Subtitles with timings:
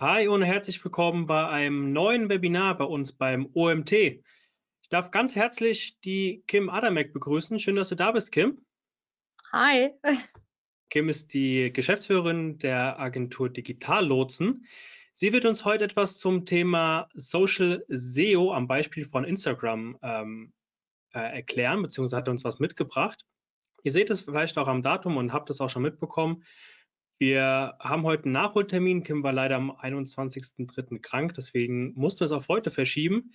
[0.00, 3.92] Hi und herzlich willkommen bei einem neuen Webinar bei uns beim OMT.
[3.92, 7.60] Ich darf ganz herzlich die Kim Adamek begrüßen.
[7.60, 8.66] Schön, dass du da bist, Kim.
[9.52, 9.92] Hi.
[10.90, 14.66] Kim ist die Geschäftsführerin der Agentur Digital Lotsen.
[15.12, 20.52] Sie wird uns heute etwas zum Thema Social SEO am Beispiel von Instagram ähm,
[21.12, 23.24] äh, erklären, beziehungsweise hat uns was mitgebracht.
[23.84, 26.42] Ihr seht es vielleicht auch am Datum und habt es auch schon mitbekommen.
[27.26, 29.02] Wir haben heute einen Nachholtermin.
[29.02, 31.00] Kim war leider am 21.03.
[31.00, 33.32] krank, deswegen mussten wir es auf heute verschieben.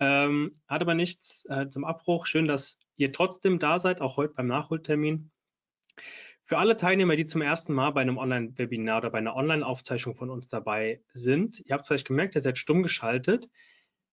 [0.00, 2.26] Ähm, hat aber nichts äh, zum Abbruch.
[2.26, 5.30] Schön, dass ihr trotzdem da seid, auch heute beim Nachholtermin.
[6.44, 10.28] Für alle Teilnehmer, die zum ersten Mal bei einem Online-Webinar oder bei einer Online-Aufzeichnung von
[10.28, 13.48] uns dabei sind, ihr habt es vielleicht gemerkt, ihr seid stumm geschaltet,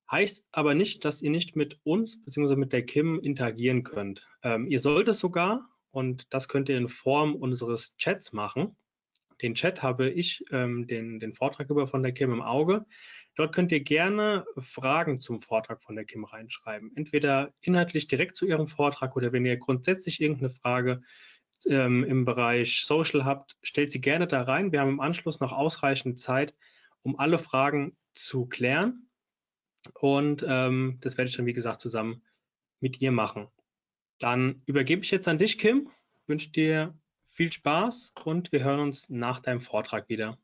[0.10, 2.56] heißt aber nicht, dass ihr nicht mit uns bzw.
[2.56, 4.30] mit der Kim interagieren könnt.
[4.44, 8.78] Ähm, ihr sollt es sogar und das könnt ihr in Form unseres Chats machen
[9.42, 12.86] den Chat habe ich ähm, den, den Vortrag über von der Kim im Auge.
[13.36, 16.92] Dort könnt ihr gerne Fragen zum Vortrag von der Kim reinschreiben.
[16.96, 21.02] Entweder inhaltlich direkt zu ihrem Vortrag oder wenn ihr grundsätzlich irgendeine Frage
[21.68, 24.72] ähm, im Bereich Social habt, stellt sie gerne da rein.
[24.72, 26.54] Wir haben im Anschluss noch ausreichend Zeit,
[27.02, 29.10] um alle Fragen zu klären.
[29.94, 32.24] Und ähm, das werde ich dann, wie gesagt, zusammen
[32.82, 33.48] mit ihr machen.
[34.20, 35.90] Dann übergebe ich jetzt an dich, Kim.
[36.28, 36.94] Wünsche dir
[37.40, 40.38] viel Spaß und wir hören uns nach deinem Vortrag wieder.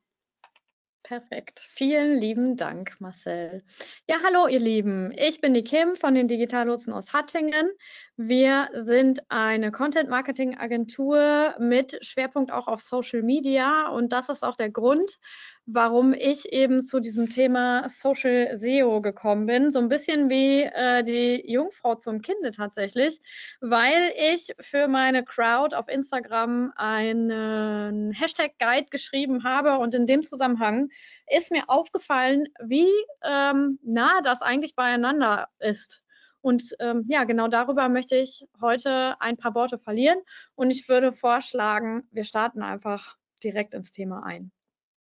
[1.03, 1.67] Perfekt.
[1.73, 3.65] Vielen lieben Dank, Marcel.
[4.07, 5.11] Ja, hallo, ihr Lieben.
[5.17, 7.69] Ich bin die Kim von den Digitallotsen aus Hattingen.
[8.17, 14.69] Wir sind eine Content-Marketing-Agentur mit Schwerpunkt auch auf Social Media und das ist auch der
[14.69, 15.19] Grund,
[15.65, 19.69] warum ich eben zu diesem Thema Social SEO gekommen bin.
[19.69, 23.19] So ein bisschen wie äh, die Jungfrau zum Kinde tatsächlich,
[23.59, 30.87] weil ich für meine Crowd auf Instagram einen Hashtag-Guide geschrieben habe und in dem Zusammenhang
[31.35, 32.87] ist mir aufgefallen, wie
[33.25, 36.04] ähm, nah das eigentlich beieinander ist.
[36.45, 40.19] Und ähm, ja, genau darüber möchte ich heute ein paar Worte verlieren
[40.53, 44.51] und ich würde vorschlagen, wir starten einfach direkt ins Thema ein.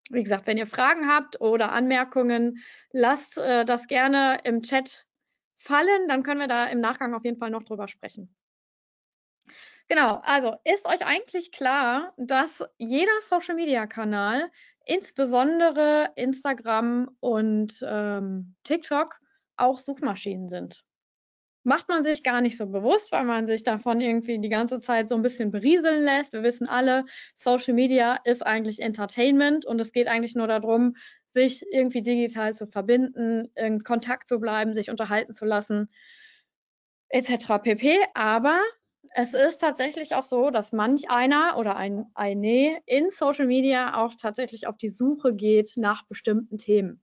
[0.09, 2.63] Wie gesagt, wenn ihr Fragen habt oder Anmerkungen,
[2.94, 5.06] lasst äh, das gerne im Chat
[5.57, 8.34] fallen, dann können wir da im Nachgang auf jeden Fall noch drüber sprechen.
[9.90, 14.50] Genau, also ist euch eigentlich klar, dass jeder Social-Media-Kanal,
[14.85, 19.19] insbesondere Instagram und ähm, TikTok,
[19.57, 20.85] auch Suchmaschinen sind?
[21.66, 25.09] Macht man sich gar nicht so bewusst, weil man sich davon irgendwie die ganze Zeit
[25.09, 26.34] so ein bisschen berieseln lässt.
[26.34, 30.96] Wir wissen alle, Social Media ist eigentlich Entertainment und es geht eigentlich nur darum,
[31.31, 35.90] sich irgendwie digital zu verbinden, in Kontakt zu bleiben, sich unterhalten zu lassen,
[37.09, 37.59] etc.
[37.62, 37.97] pp.
[38.14, 38.62] Aber
[39.18, 44.14] es ist tatsächlich auch so, dass manch einer oder ein eine in Social Media auch
[44.16, 47.02] tatsächlich auf die Suche geht nach bestimmten Themen.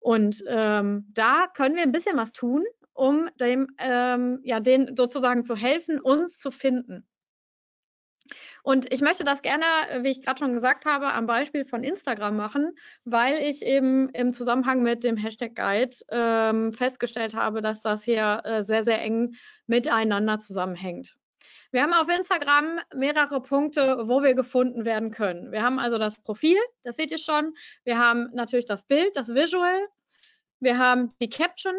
[0.00, 5.44] Und ähm, da können wir ein bisschen was tun, um dem, ähm, ja, denen sozusagen
[5.44, 7.06] zu helfen, uns zu finden.
[8.62, 9.64] Und ich möchte das gerne,
[10.02, 12.72] wie ich gerade schon gesagt habe, am Beispiel von Instagram machen,
[13.04, 18.40] weil ich eben im Zusammenhang mit dem Hashtag Guide ähm, festgestellt habe, dass das hier
[18.44, 19.34] äh, sehr, sehr eng
[19.66, 21.16] miteinander zusammenhängt.
[21.72, 25.52] Wir haben auf Instagram mehrere Punkte, wo wir gefunden werden können.
[25.52, 27.54] Wir haben also das Profil, das seht ihr schon.
[27.84, 29.88] Wir haben natürlich das Bild, das Visual.
[30.60, 31.74] Wir haben die Caption,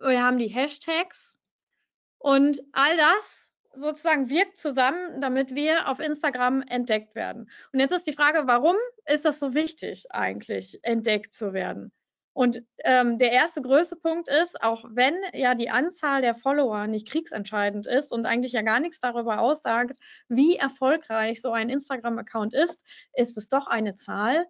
[0.00, 1.36] wir haben die Hashtags
[2.18, 7.50] und all das sozusagen wirkt zusammen, damit wir auf Instagram entdeckt werden.
[7.72, 8.76] Und jetzt ist die Frage, warum
[9.06, 11.92] ist das so wichtig eigentlich, entdeckt zu werden?
[12.32, 17.08] Und ähm, der erste größte Punkt ist, auch wenn ja die Anzahl der Follower nicht
[17.08, 19.98] kriegsentscheidend ist und eigentlich ja gar nichts darüber aussagt,
[20.28, 24.46] wie erfolgreich so ein Instagram-Account ist, ist es doch eine Zahl,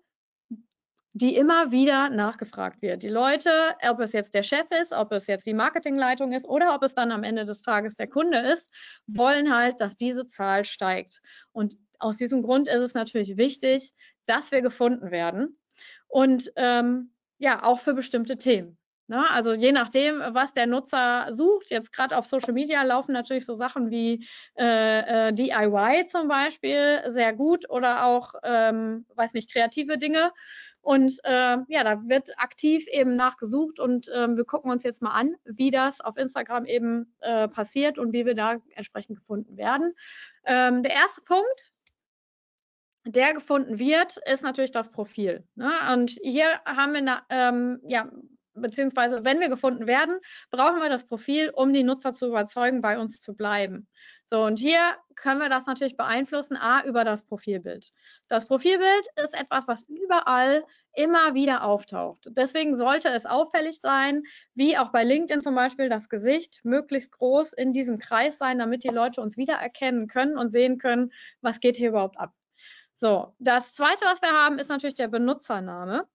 [1.19, 3.03] die immer wieder nachgefragt wird.
[3.03, 3.51] Die Leute,
[3.89, 6.95] ob es jetzt der Chef ist, ob es jetzt die Marketingleitung ist oder ob es
[6.95, 8.70] dann am Ende des Tages der Kunde ist,
[9.09, 11.20] wollen halt, dass diese Zahl steigt.
[11.50, 13.94] Und aus diesem Grund ist es natürlich wichtig,
[14.26, 15.59] dass wir gefunden werden
[16.06, 18.79] und ähm, ja, auch für bestimmte Themen.
[19.09, 19.29] Ne?
[19.31, 23.55] Also je nachdem, was der Nutzer sucht, jetzt gerade auf Social Media laufen natürlich so
[23.56, 24.26] Sachen wie
[24.59, 30.31] äh, äh, DIY zum Beispiel sehr gut oder auch, ähm, weiß nicht, kreative Dinge.
[30.88, 35.11] Und äh, ja, da wird aktiv eben nachgesucht und äh, wir gucken uns jetzt mal
[35.11, 39.93] an, wie das auf Instagram eben äh, passiert und wie wir da entsprechend gefunden werden.
[40.46, 41.73] Ähm, der erste Punkt,
[43.05, 45.46] der gefunden wird, ist natürlich das Profil.
[45.56, 45.70] Ne?
[45.93, 48.11] Und hier haben wir na, ähm, ja,
[48.60, 50.19] beziehungsweise wenn wir gefunden werden,
[50.50, 53.88] brauchen wir das Profil, um die Nutzer zu überzeugen, bei uns zu bleiben.
[54.26, 54.78] So, und hier
[55.14, 57.93] können wir das natürlich beeinflussen, a, über das Profilbild.
[58.28, 62.28] Das Profilbild ist etwas, was überall immer wieder auftaucht.
[62.31, 64.22] Deswegen sollte es auffällig sein,
[64.55, 68.84] wie auch bei LinkedIn zum Beispiel, das Gesicht möglichst groß in diesem Kreis sein, damit
[68.84, 72.32] die Leute uns wiedererkennen können und sehen können, was geht hier überhaupt ab.
[72.94, 76.08] So, das zweite, was wir haben, ist natürlich der Benutzername.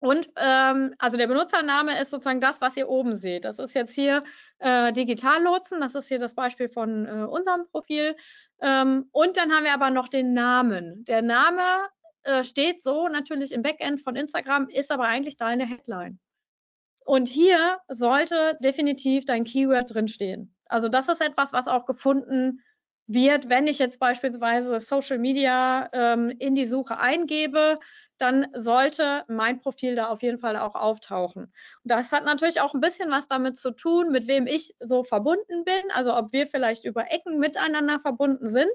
[0.00, 3.44] Und ähm, also der Benutzername ist sozusagen das, was ihr oben seht.
[3.44, 4.22] Das ist jetzt hier
[4.58, 5.80] äh, Digitallotsen.
[5.80, 8.16] Das ist hier das Beispiel von äh, unserem Profil.
[8.60, 11.04] Ähm, und dann haben wir aber noch den Namen.
[11.04, 11.88] Der Name
[12.22, 16.20] äh, steht so natürlich im Backend von Instagram, ist aber eigentlich deine Headline.
[17.04, 20.54] Und hier sollte definitiv dein Keyword drinstehen.
[20.66, 22.62] Also das ist etwas, was auch gefunden
[23.06, 27.76] wird, wenn ich jetzt beispielsweise Social Media ähm, in die Suche eingebe,
[28.18, 31.44] dann sollte mein Profil da auf jeden Fall auch auftauchen.
[31.44, 31.52] Und
[31.84, 35.64] das hat natürlich auch ein bisschen was damit zu tun, mit wem ich so verbunden
[35.64, 38.72] bin, also ob wir vielleicht über Ecken miteinander verbunden sind.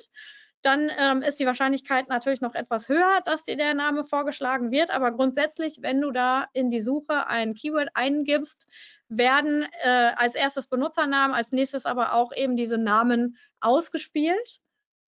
[0.64, 4.92] Dann ähm, ist die Wahrscheinlichkeit natürlich noch etwas höher, dass dir der Name vorgeschlagen wird.
[4.92, 8.70] Aber grundsätzlich, wenn du da in die Suche ein Keyword eingibst,
[9.10, 14.62] werden äh, als erstes Benutzernamen, als nächstes aber auch eben diese Namen ausgespielt.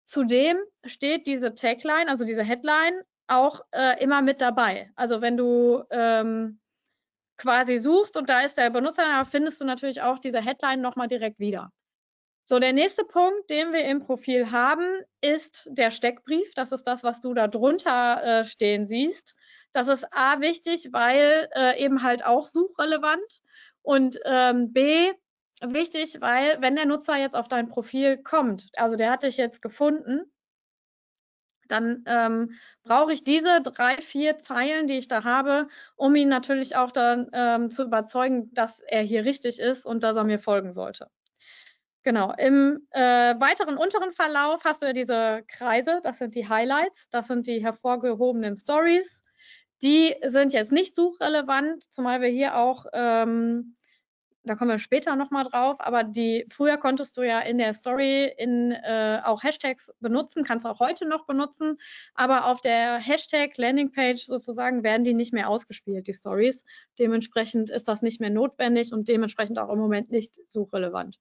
[0.03, 4.91] Zudem steht diese Tagline, also diese Headline, auch äh, immer mit dabei.
[4.97, 6.61] Also wenn du ähm,
[7.37, 11.39] quasi suchst und da ist der Benutzername, findest du natürlich auch diese Headline nochmal direkt
[11.39, 11.71] wieder.
[12.47, 16.53] So, der nächste Punkt, den wir im Profil haben, ist der Steckbrief.
[16.55, 19.35] Das ist das, was du da drunter äh, stehen siehst.
[19.73, 23.41] Das ist A wichtig, weil äh, eben halt auch suchrelevant
[23.83, 25.11] und ähm, B
[25.63, 29.63] wichtig, weil wenn der Nutzer jetzt auf dein Profil kommt, also der hat dich jetzt
[29.63, 30.31] gefunden
[31.69, 36.77] dann ähm, brauche ich diese drei, vier Zeilen, die ich da habe, um ihn natürlich
[36.77, 40.73] auch dann ähm, zu überzeugen, dass er hier richtig ist und dass er mir folgen
[40.73, 41.09] sollte.
[42.03, 43.01] Genau, im äh,
[43.41, 47.63] weiteren unteren Verlauf hast du ja diese Kreise, das sind die Highlights, das sind die
[47.63, 49.25] hervorgehobenen Stories.
[49.83, 53.77] Die sind jetzt nicht suchrelevant, zumal wir hier auch ähm,
[54.45, 58.33] da kommen wir später nochmal drauf, aber die früher konntest du ja in der Story
[58.37, 61.79] in äh, auch Hashtags benutzen, kannst auch heute noch benutzen,
[62.15, 66.65] aber auf der Hashtag Landingpage sozusagen werden die nicht mehr ausgespielt, die Stories.
[66.99, 71.19] Dementsprechend ist das nicht mehr notwendig und dementsprechend auch im Moment nicht suchrelevant.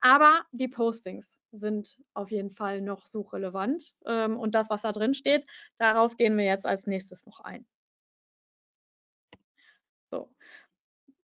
[0.00, 5.14] Aber die Postings sind auf jeden Fall noch suchrelevant ähm, und das, was da drin
[5.14, 5.46] steht,
[5.78, 7.66] darauf gehen wir jetzt als nächstes noch ein.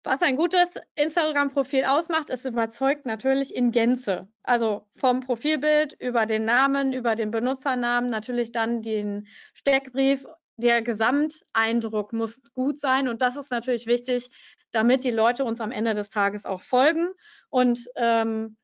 [0.03, 4.27] Was ein gutes Instagram-Profil ausmacht, ist überzeugt natürlich in Gänze.
[4.42, 10.25] Also vom Profilbild über den Namen, über den Benutzernamen, natürlich dann den Steckbrief.
[10.57, 14.30] Der Gesamteindruck muss gut sein und das ist natürlich wichtig,
[14.71, 17.09] damit die Leute uns am Ende des Tages auch folgen.
[17.50, 18.57] Und ähm,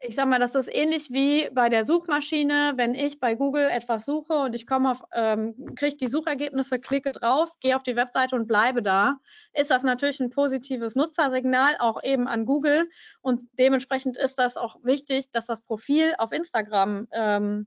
[0.00, 2.74] ich sag mal, das ist ähnlich wie bei der Suchmaschine.
[2.76, 7.10] Wenn ich bei Google etwas suche und ich komme auf, ähm, kriege die Suchergebnisse, klicke
[7.10, 9.18] drauf, gehe auf die Webseite und bleibe da,
[9.54, 12.88] ist das natürlich ein positives Nutzersignal auch eben an Google.
[13.22, 17.66] Und dementsprechend ist das auch wichtig, dass das Profil auf Instagram ähm,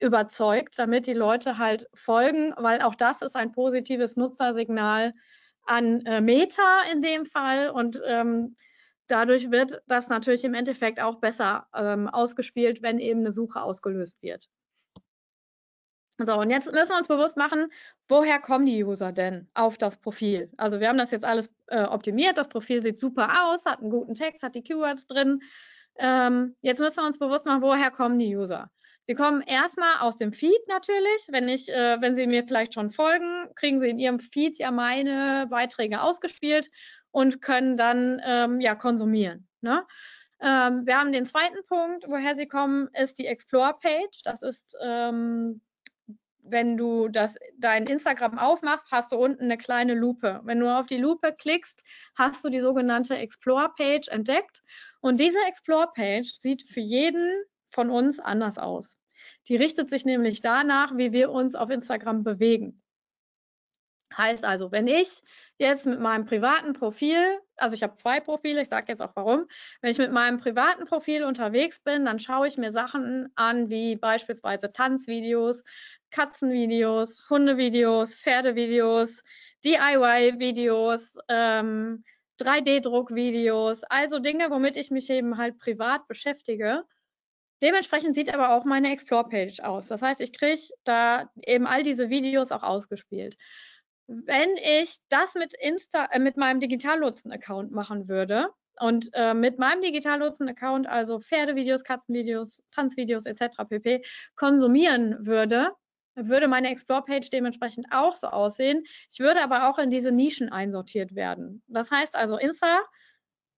[0.00, 5.14] überzeugt, damit die Leute halt folgen, weil auch das ist ein positives Nutzersignal
[5.62, 8.56] an äh, Meta in dem Fall und ähm,
[9.08, 14.22] dadurch wird das natürlich im Endeffekt auch besser ähm, ausgespielt, wenn eben eine Suche ausgelöst
[14.22, 14.48] wird.
[16.18, 17.70] So, und jetzt müssen wir uns bewusst machen,
[18.08, 20.50] woher kommen die User denn auf das Profil?
[20.56, 23.90] Also wir haben das jetzt alles äh, optimiert, das Profil sieht super aus, hat einen
[23.90, 25.42] guten Text, hat die Keywords drin.
[25.98, 28.70] Ähm, jetzt müssen wir uns bewusst machen, woher kommen die User?
[29.06, 31.28] Sie kommen erstmal aus dem Feed natürlich.
[31.28, 34.70] Wenn ich, äh, wenn Sie mir vielleicht schon folgen, kriegen Sie in Ihrem Feed ja
[34.70, 36.68] meine Beiträge ausgespielt
[37.16, 39.48] und können dann ähm, ja konsumieren.
[39.62, 39.86] Ne?
[40.38, 44.20] Ähm, wir haben den zweiten Punkt, woher sie kommen, ist die Explore-Page.
[44.22, 45.62] Das ist, ähm,
[46.42, 50.42] wenn du das, dein Instagram aufmachst, hast du unten eine kleine Lupe.
[50.44, 51.84] Wenn du auf die Lupe klickst,
[52.16, 54.62] hast du die sogenannte Explore-Page entdeckt.
[55.00, 57.32] Und diese Explore-Page sieht für jeden
[57.70, 58.98] von uns anders aus.
[59.48, 62.82] Die richtet sich nämlich danach, wie wir uns auf Instagram bewegen.
[64.14, 65.22] Heißt also, wenn ich
[65.58, 69.46] jetzt mit meinem privaten Profil, also ich habe zwei Profile, ich sage jetzt auch warum,
[69.80, 73.96] wenn ich mit meinem privaten Profil unterwegs bin, dann schaue ich mir Sachen an wie
[73.96, 75.64] beispielsweise Tanzvideos,
[76.10, 79.22] Katzenvideos, Hundevideos, Pferdevideos,
[79.64, 82.04] DIY-Videos, ähm,
[82.38, 86.84] 3D-Druckvideos, also Dinge, womit ich mich eben halt privat beschäftige.
[87.62, 89.86] Dementsprechend sieht aber auch meine Explore-Page aus.
[89.86, 93.36] Das heißt, ich kriege da eben all diese Videos auch ausgespielt.
[94.08, 98.48] Wenn ich das mit Insta, äh, mit meinem Digitallotsen-Account machen würde
[98.78, 103.64] und äh, mit meinem Digitallotsen-Account also Pferdevideos, Katzenvideos, Tanzvideos etc.
[103.68, 104.04] pp.
[104.36, 105.72] konsumieren würde,
[106.14, 108.84] würde meine Explore-Page dementsprechend auch so aussehen.
[109.10, 111.62] Ich würde aber auch in diese Nischen einsortiert werden.
[111.66, 112.80] Das heißt also, Insta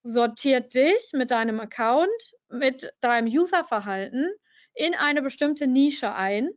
[0.02, 2.08] sortiert dich mit deinem Account,
[2.48, 4.30] mit deinem Userverhalten
[4.74, 6.50] in eine bestimmte Nische ein,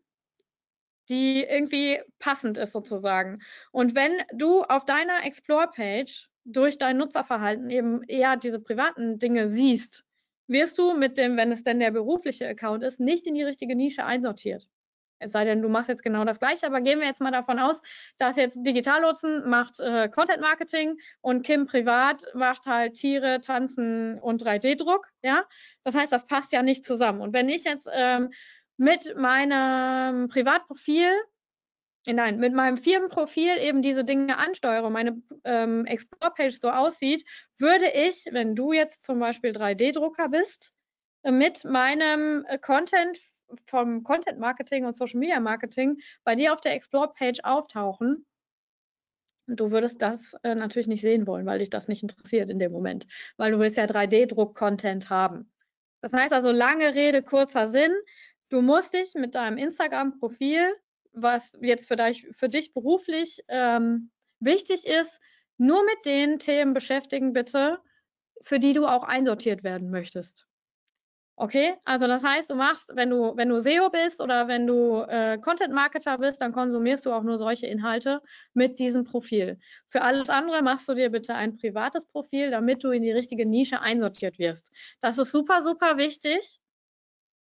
[1.12, 3.39] die irgendwie passend ist sozusagen.
[3.72, 10.03] Und wenn du auf deiner Explore-Page durch dein Nutzerverhalten eben eher diese privaten Dinge siehst,
[10.48, 13.75] wirst du mit dem, wenn es denn der berufliche Account ist, nicht in die richtige
[13.75, 14.68] Nische einsortiert.
[15.22, 17.60] Es sei denn, du machst jetzt genau das Gleiche, aber gehen wir jetzt mal davon
[17.60, 17.82] aus,
[18.18, 24.44] dass jetzt Digitallotsen macht äh, Content Marketing und Kim privat macht halt Tiere, Tanzen und
[24.44, 25.46] 3D-Druck, ja.
[25.84, 27.22] Das heißt, das passt ja nicht zusammen.
[27.22, 28.32] Und wenn ich jetzt ähm,
[28.82, 31.12] mit meinem Privatprofil
[32.08, 37.24] nein, mit meinem Firmenprofil eben diese Dinge ansteuere, meine ähm, Explore-Page so aussieht,
[37.60, 40.74] würde ich, wenn du jetzt zum Beispiel 3D-Drucker bist,
[41.24, 43.20] mit meinem äh, Content
[43.68, 48.26] vom Content Marketing und Social Media Marketing bei dir auf der Explore-Page auftauchen.
[49.46, 52.72] Du würdest das äh, natürlich nicht sehen wollen, weil dich das nicht interessiert in dem
[52.72, 53.06] Moment,
[53.38, 55.52] weil du willst ja 3D-Druck-Content haben.
[56.02, 57.94] Das heißt also, lange Rede, kurzer Sinn.
[58.51, 60.75] Du musst dich mit deinem Instagram-Profil,
[61.13, 65.22] was jetzt für dich, für dich beruflich ähm, wichtig ist,
[65.58, 67.79] nur mit den Themen beschäftigen, bitte,
[68.41, 70.48] für die du auch einsortiert werden möchtest.
[71.38, 75.00] Okay, also das heißt, du machst, wenn du, wenn du SEO bist oder wenn du
[75.08, 78.22] äh, Content Marketer bist, dann konsumierst du auch nur solche Inhalte
[78.53, 79.60] mit diesem Profil.
[79.88, 83.46] Für alles andere machst du dir bitte ein privates Profil, damit du in die richtige
[83.46, 84.72] Nische einsortiert wirst.
[85.00, 86.60] Das ist super, super wichtig,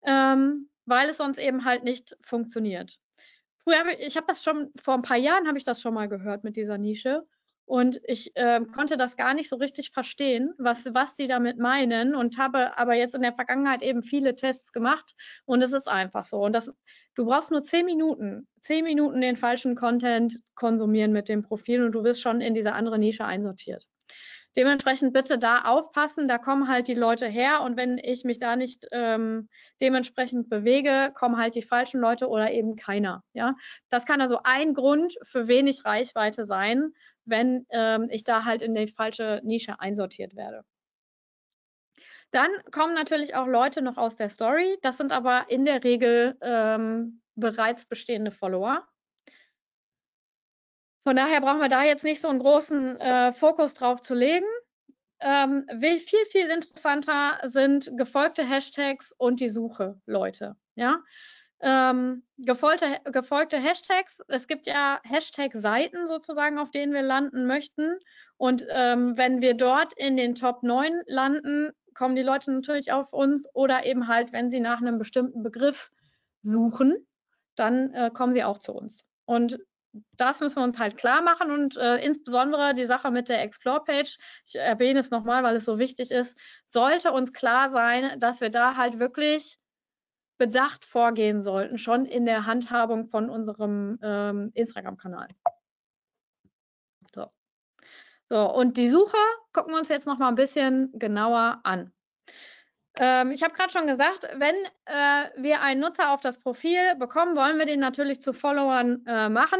[0.03, 2.97] ähm, weil es sonst eben halt nicht funktioniert.
[3.63, 5.93] Früher habe ich, ich habe das schon, vor ein paar Jahren habe ich das schon
[5.93, 7.23] mal gehört mit dieser Nische.
[7.65, 12.15] Und ich äh, konnte das gar nicht so richtig verstehen, was, was die damit meinen
[12.15, 16.23] und habe aber jetzt in der Vergangenheit eben viele Tests gemacht und es ist einfach
[16.23, 16.37] so.
[16.37, 16.71] Und das,
[17.15, 21.91] du brauchst nur zehn Minuten, zehn Minuten den falschen Content konsumieren mit dem Profil und
[21.91, 23.85] du wirst schon in diese andere Nische einsortiert.
[24.57, 28.55] Dementsprechend bitte da aufpassen, da kommen halt die Leute her und wenn ich mich da
[28.55, 29.49] nicht ähm,
[29.79, 33.23] dementsprechend bewege, kommen halt die falschen Leute oder eben keiner.
[33.33, 33.53] Ja,
[33.89, 36.91] das kann also ein Grund für wenig Reichweite sein,
[37.23, 40.63] wenn ähm, ich da halt in die falsche Nische einsortiert werde.
[42.31, 44.77] Dann kommen natürlich auch Leute noch aus der Story.
[44.81, 48.87] Das sind aber in der Regel ähm, bereits bestehende Follower.
[51.07, 54.45] Von daher brauchen wir da jetzt nicht so einen großen äh, Fokus drauf zu legen.
[55.21, 60.57] Ähm, viel, viel interessanter sind gefolgte Hashtags und die Suche, Leute.
[60.75, 60.97] Ja?
[61.61, 64.19] Ähm, gefolgte, gefolgte Hashtags.
[64.27, 67.97] Es gibt ja Hashtag-Seiten sozusagen, auf denen wir landen möchten.
[68.35, 73.13] Und ähm, wenn wir dort in den Top 9 landen, kommen die Leute natürlich auf
[73.13, 75.89] uns oder eben halt, wenn sie nach einem bestimmten Begriff
[76.41, 76.97] suchen,
[77.55, 79.05] dann äh, kommen sie auch zu uns.
[79.23, 79.57] Und
[80.17, 84.17] das müssen wir uns halt klar machen und äh, insbesondere die Sache mit der Explore-Page,
[84.45, 88.49] ich erwähne es nochmal, weil es so wichtig ist, sollte uns klar sein, dass wir
[88.49, 89.59] da halt wirklich
[90.37, 95.29] bedacht vorgehen sollten, schon in der Handhabung von unserem ähm, Instagram-Kanal.
[97.13, 97.29] So.
[98.29, 99.17] so, und die Suche
[99.53, 101.91] gucken wir uns jetzt nochmal ein bisschen genauer an.
[102.99, 107.35] Ähm, ich habe gerade schon gesagt, wenn äh, wir einen Nutzer auf das Profil bekommen,
[107.35, 109.59] wollen wir den natürlich zu Followern äh, machen.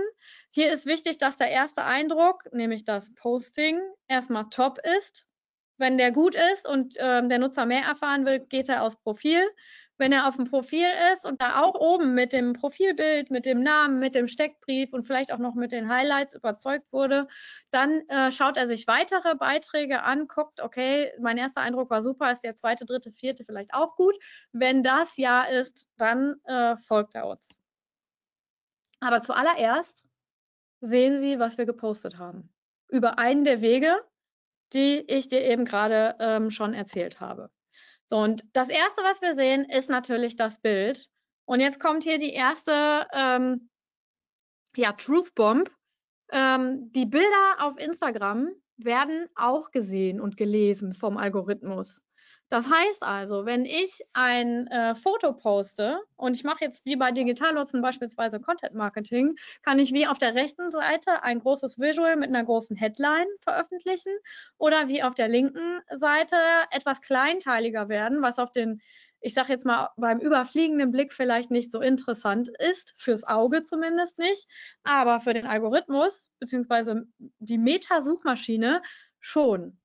[0.51, 5.27] Hier ist wichtig, dass der erste Eindruck, nämlich das Posting, erstmal top ist.
[5.77, 9.41] Wenn der gut ist und ähm, der Nutzer mehr erfahren will, geht er aufs Profil
[9.97, 13.61] wenn er auf dem Profil ist und da auch oben mit dem Profilbild, mit dem
[13.61, 17.27] Namen, mit dem Steckbrief und vielleicht auch noch mit den Highlights überzeugt wurde,
[17.71, 22.31] dann äh, schaut er sich weitere Beiträge an, guckt, okay, mein erster Eindruck war super,
[22.31, 24.15] ist der zweite, dritte, vierte vielleicht auch gut.
[24.51, 27.49] Wenn das ja ist, dann äh, folgt er uns.
[28.99, 30.05] Aber zuallererst
[30.81, 32.53] sehen Sie, was wir gepostet haben.
[32.89, 33.95] Über einen der Wege,
[34.73, 37.49] die ich dir eben gerade ähm, schon erzählt habe.
[38.07, 41.09] So, und das erste, was wir sehen, ist natürlich das Bild.
[41.45, 43.69] Und jetzt kommt hier die erste ähm,
[44.75, 45.71] ja, Truth Bomb.
[46.31, 52.01] Ähm, die Bilder auf Instagram werden auch gesehen und gelesen vom Algorithmus.
[52.49, 57.11] Das heißt also, wenn ich ein äh, Foto poste und ich mache jetzt wie bei
[57.11, 62.29] Digitallotsen beispielsweise Content Marketing, kann ich wie auf der rechten Seite ein großes Visual mit
[62.29, 64.13] einer großen Headline veröffentlichen
[64.57, 66.37] oder wie auf der linken Seite
[66.71, 68.81] etwas kleinteiliger werden, was auf den
[69.19, 74.19] ich sage jetzt mal, beim überfliegenden Blick vielleicht nicht so interessant ist, fürs Auge zumindest
[74.19, 74.47] nicht,
[74.83, 77.07] aber für den Algorithmus beziehungsweise
[77.39, 78.83] die Meta-Suchmaschine
[79.19, 79.79] schon.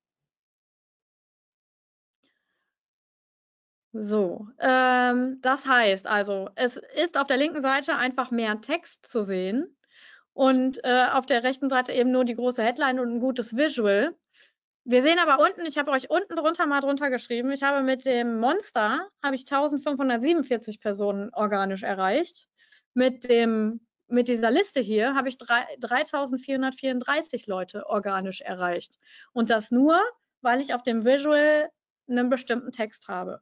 [3.95, 9.23] So, ähm, das heißt also, es ist auf der linken Seite einfach mehr Text zu
[9.23, 9.77] sehen
[10.33, 14.17] und äh, auf der rechten Seite eben nur die große Headline und ein gutes Visual.
[14.85, 18.07] Wir sehen aber unten, ich habe euch unten drunter mal drunter geschrieben, ich habe mit
[18.07, 22.49] dem Monster, habe ich 1547 Personen organisch erreicht.
[22.95, 28.99] Mit dem mit dieser Liste hier habe ich 3434 Leute organisch erreicht.
[29.33, 30.01] Und das nur,
[30.43, 31.71] weil ich auf dem Visual
[32.09, 33.41] einen bestimmten Text habe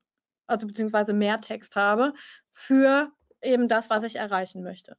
[0.50, 2.12] also beziehungsweise mehr Text habe
[2.52, 3.10] für
[3.42, 4.96] eben das, was ich erreichen möchte.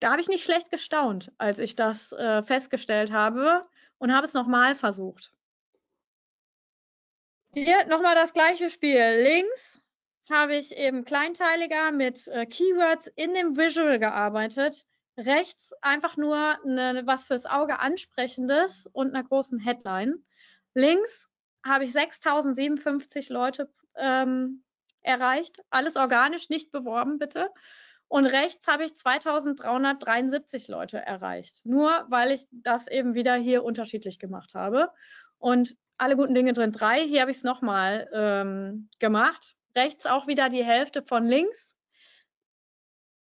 [0.00, 3.62] Da habe ich nicht schlecht gestaunt, als ich das äh, festgestellt habe
[3.98, 5.32] und habe es nochmal versucht.
[7.52, 9.20] Hier nochmal das gleiche Spiel.
[9.22, 9.80] Links
[10.30, 14.86] habe ich eben kleinteiliger mit äh, Keywords in dem Visual gearbeitet.
[15.16, 20.24] Rechts einfach nur eine, was fürs Auge ansprechendes und einer großen Headline.
[20.74, 21.28] Links
[21.66, 24.62] habe ich 6057 Leute ähm,
[25.02, 25.62] erreicht.
[25.70, 27.50] Alles organisch, nicht beworben, bitte.
[28.08, 31.64] Und rechts habe ich 2373 Leute erreicht.
[31.64, 34.90] Nur weil ich das eben wieder hier unterschiedlich gemacht habe.
[35.38, 37.06] Und alle guten Dinge drin drei.
[37.06, 39.54] Hier habe ich es nochmal ähm, gemacht.
[39.76, 41.76] Rechts auch wieder die Hälfte von links.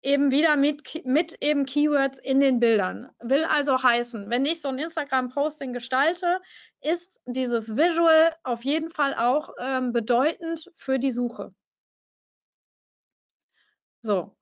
[0.02, 3.10] Eben wieder mit, mit eben Keywords in den Bildern.
[3.20, 6.40] Will also heißen, wenn ich so ein Instagram-Posting gestalte,
[6.82, 11.54] ist dieses Visual auf jeden Fall auch ähm, bedeutend für die Suche.
[14.02, 14.38] So.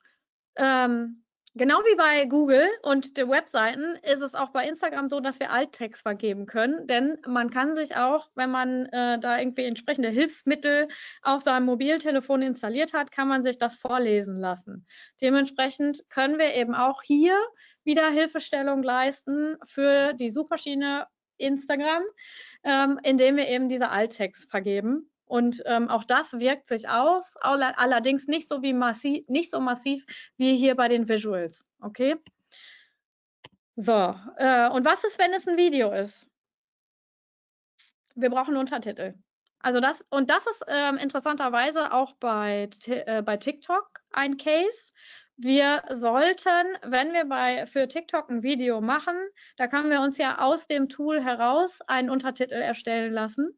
[0.56, 1.24] Ähm,
[1.58, 5.52] genau wie bei Google und den Webseiten ist es auch bei Instagram so, dass wir
[5.52, 10.88] Alttext vergeben können, denn man kann sich auch, wenn man äh, da irgendwie entsprechende Hilfsmittel
[11.22, 14.86] auf seinem Mobiltelefon installiert hat, kann man sich das vorlesen lassen.
[15.22, 17.36] Dementsprechend können wir eben auch hier
[17.84, 22.04] wieder Hilfestellung leisten für die Suchmaschine Instagram,
[22.64, 25.10] ähm, indem wir eben diese Alttext vergeben.
[25.28, 30.06] Und ähm, auch das wirkt sich aus, allerdings nicht so, wie massiv, nicht so massiv
[30.38, 31.66] wie hier bei den Visuals.
[31.82, 32.16] Okay?
[33.76, 36.26] So, äh, und was ist, wenn es ein Video ist?
[38.16, 39.14] Wir brauchen Untertitel.
[39.60, 44.94] Also das, und das ist ähm, interessanterweise auch bei, äh, bei TikTok ein Case,
[45.40, 49.16] wir sollten, wenn wir bei, für TikTok ein Video machen,
[49.58, 53.56] da können wir uns ja aus dem Tool heraus einen Untertitel erstellen lassen.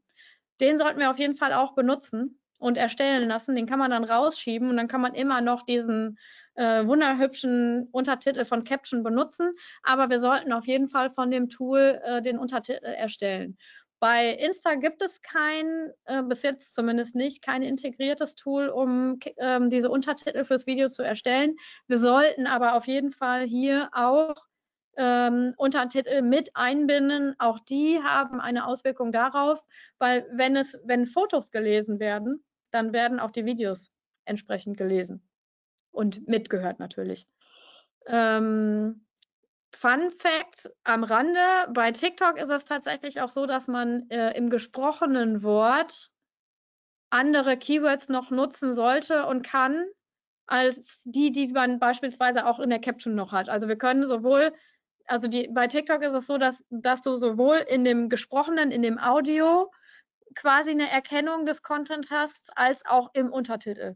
[0.60, 3.56] Den sollten wir auf jeden Fall auch benutzen und erstellen lassen.
[3.56, 6.18] Den kann man dann rausschieben und dann kann man immer noch diesen
[6.56, 9.52] äh, wunderhübschen Untertitel von Caption benutzen.
[9.84, 13.58] Aber wir sollten auf jeden Fall von dem Tool äh, den Untertitel erstellen.
[14.00, 19.70] Bei Insta gibt es kein, äh, bis jetzt zumindest nicht, kein integriertes Tool, um ähm,
[19.70, 21.56] diese Untertitel fürs Video zu erstellen.
[21.88, 24.36] Wir sollten aber auf jeden Fall hier auch
[25.00, 27.34] ähm, Untertitel mit einbinden.
[27.40, 29.64] Auch die haben eine Auswirkung darauf,
[29.98, 33.92] weil wenn es, wenn Fotos gelesen werden, dann werden auch die Videos
[34.26, 35.24] entsprechend gelesen
[35.92, 37.28] und mitgehört natürlich.
[38.06, 39.06] Ähm,
[39.72, 44.50] Fun Fact am Rande, bei TikTok ist es tatsächlich auch so, dass man äh, im
[44.50, 46.12] gesprochenen Wort
[47.10, 49.86] andere Keywords noch nutzen sollte und kann,
[50.46, 53.48] als die, die man beispielsweise auch in der Caption noch hat.
[53.48, 54.52] Also wir können sowohl,
[55.10, 58.82] also die, bei TikTok ist es so, dass, dass du sowohl in dem gesprochenen, in
[58.82, 59.72] dem Audio
[60.36, 63.96] quasi eine Erkennung des Content hast, als auch im Untertitel.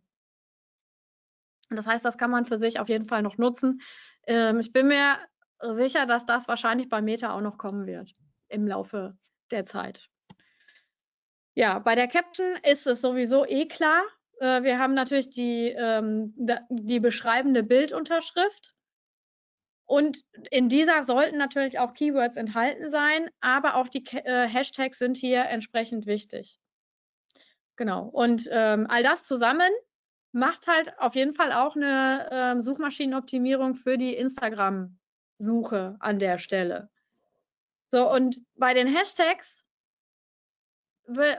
[1.70, 3.82] Das heißt, das kann man für sich auf jeden Fall noch nutzen.
[4.26, 5.18] Ähm, ich bin mir
[5.62, 8.12] sicher, dass das wahrscheinlich bei Meta auch noch kommen wird
[8.50, 9.16] im Laufe
[9.52, 10.10] der Zeit.
[11.56, 14.02] Ja, bei der Caption ist es sowieso eh klar.
[14.40, 16.34] Äh, wir haben natürlich die, ähm,
[16.70, 18.74] die beschreibende Bildunterschrift.
[19.86, 25.18] Und in dieser sollten natürlich auch Keywords enthalten sein, aber auch die äh, Hashtags sind
[25.18, 26.58] hier entsprechend wichtig.
[27.76, 28.06] Genau.
[28.08, 29.72] Und ähm, all das zusammen
[30.32, 34.98] macht halt auf jeden Fall auch eine ähm, Suchmaschinenoptimierung für die Instagram
[35.38, 36.90] suche an der Stelle.
[37.92, 39.64] So, und bei den Hashtags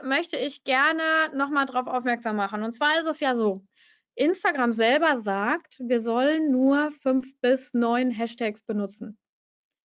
[0.03, 1.03] möchte ich gerne
[1.33, 2.63] nochmal darauf aufmerksam machen.
[2.63, 3.65] Und zwar ist es ja so,
[4.15, 9.17] Instagram selber sagt, wir sollen nur fünf bis neun Hashtags benutzen.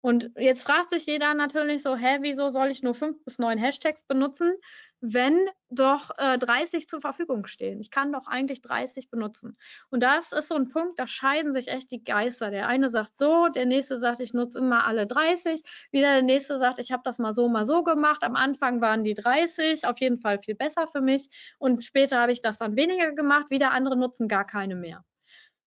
[0.06, 3.58] Und jetzt fragt sich jeder natürlich so, hä, wieso soll ich nur fünf bis neun
[3.58, 4.54] Hashtags benutzen?
[5.00, 7.80] wenn doch äh, 30 zur Verfügung stehen.
[7.80, 9.56] Ich kann doch eigentlich 30 benutzen.
[9.90, 12.50] Und das ist so ein Punkt, da scheiden sich echt die Geister.
[12.50, 15.62] Der eine sagt so, der nächste sagt, ich nutze immer alle 30.
[15.92, 18.22] Wieder der nächste sagt, ich habe das mal so, mal so gemacht.
[18.22, 21.28] Am Anfang waren die 30 auf jeden Fall viel besser für mich.
[21.58, 23.50] Und später habe ich das dann weniger gemacht.
[23.50, 25.04] Wieder andere nutzen gar keine mehr.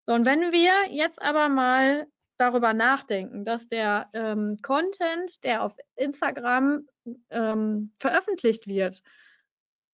[0.05, 5.75] So, und wenn wir jetzt aber mal darüber nachdenken, dass der ähm, Content, der auf
[5.95, 6.87] Instagram
[7.29, 9.01] ähm, veröffentlicht wird,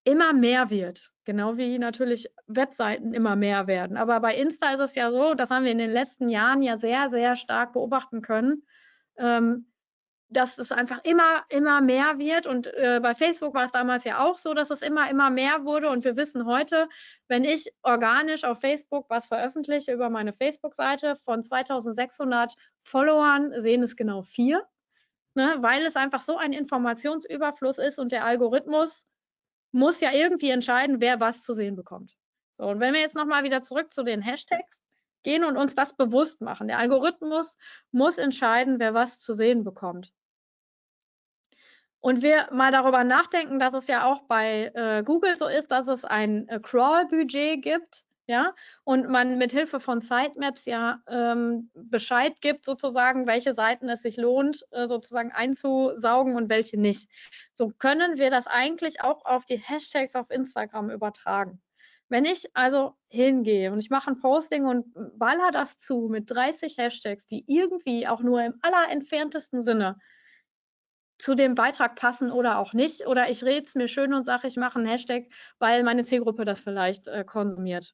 [0.04, 1.12] immer mehr wird.
[1.26, 3.96] Genau wie natürlich Webseiten immer mehr werden.
[3.96, 6.78] Aber bei Insta ist es ja so, das haben wir in den letzten Jahren ja
[6.78, 8.64] sehr, sehr stark beobachten können,
[9.18, 9.73] ähm,
[10.34, 12.48] dass es einfach immer, immer mehr wird.
[12.48, 15.64] Und äh, bei Facebook war es damals ja auch so, dass es immer, immer mehr
[15.66, 15.90] wurde.
[15.90, 16.90] Und wir wissen heute,
[17.28, 23.96] wenn ich organisch auf Facebook was veröffentliche über meine Facebook-Seite von 2600 Followern, sehen es
[23.96, 24.68] genau vier,
[25.36, 29.06] ne, weil es einfach so ein Informationsüberfluss ist und der Algorithmus
[29.72, 32.16] muss ja irgendwie entscheiden, wer was zu sehen bekommt.
[32.58, 34.84] So, und wenn wir jetzt nochmal wieder zurück zu den Hashtags
[35.24, 36.68] gehen und uns das bewusst machen.
[36.68, 37.58] Der Algorithmus
[37.92, 40.14] muss entscheiden, wer was zu sehen bekommt.
[42.04, 45.88] Und wir mal darüber nachdenken, dass es ja auch bei äh, Google so ist, dass
[45.88, 52.42] es ein äh, Crawl-Budget gibt, ja, und man mit Hilfe von Sitemaps ja ähm, Bescheid
[52.42, 57.10] gibt, sozusagen, welche Seiten es sich lohnt, äh, sozusagen einzusaugen und welche nicht.
[57.54, 61.62] So können wir das eigentlich auch auf die Hashtags auf Instagram übertragen.
[62.10, 66.78] Wenn ich also hingehe und ich mache ein Posting und baller das zu mit 30
[66.78, 69.98] Hashtags, die irgendwie auch nur im allerentferntesten Sinne
[71.18, 74.48] zu dem Beitrag passen oder auch nicht, oder ich rede es mir schön und sage,
[74.48, 75.26] ich mache einen Hashtag,
[75.60, 77.94] weil meine Zielgruppe das vielleicht äh, konsumiert,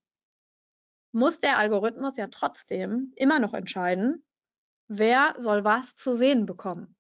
[1.12, 4.24] muss der Algorithmus ja trotzdem immer noch entscheiden,
[4.88, 6.96] wer soll was zu sehen bekommen.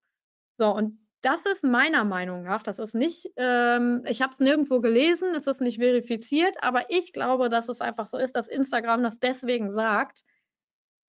[0.57, 4.79] So, und das ist meiner Meinung nach, das ist nicht, ähm, ich habe es nirgendwo
[4.79, 9.03] gelesen, es ist nicht verifiziert, aber ich glaube, dass es einfach so ist, dass Instagram
[9.03, 10.23] das deswegen sagt.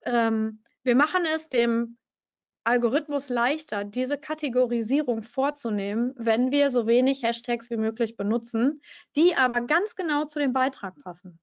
[0.02, 1.98] Ähm, wir machen es dem
[2.64, 8.82] Algorithmus leichter, diese Kategorisierung vorzunehmen, wenn wir so wenig Hashtags wie möglich benutzen,
[9.16, 11.40] die aber ganz genau zu dem Beitrag passen.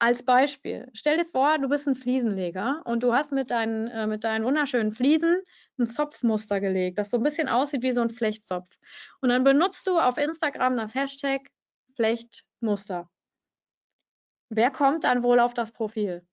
[0.00, 4.06] Als Beispiel, stell dir vor, du bist ein Fliesenleger und du hast mit deinen, äh,
[4.06, 5.40] mit deinen wunderschönen Fliesen
[5.78, 8.68] ein Zopfmuster gelegt, das so ein bisschen aussieht wie so ein Flechtzopf.
[9.22, 11.48] Und dann benutzt du auf Instagram das Hashtag
[11.94, 13.08] Flechtmuster.
[14.50, 16.26] Wer kommt dann wohl auf das Profil?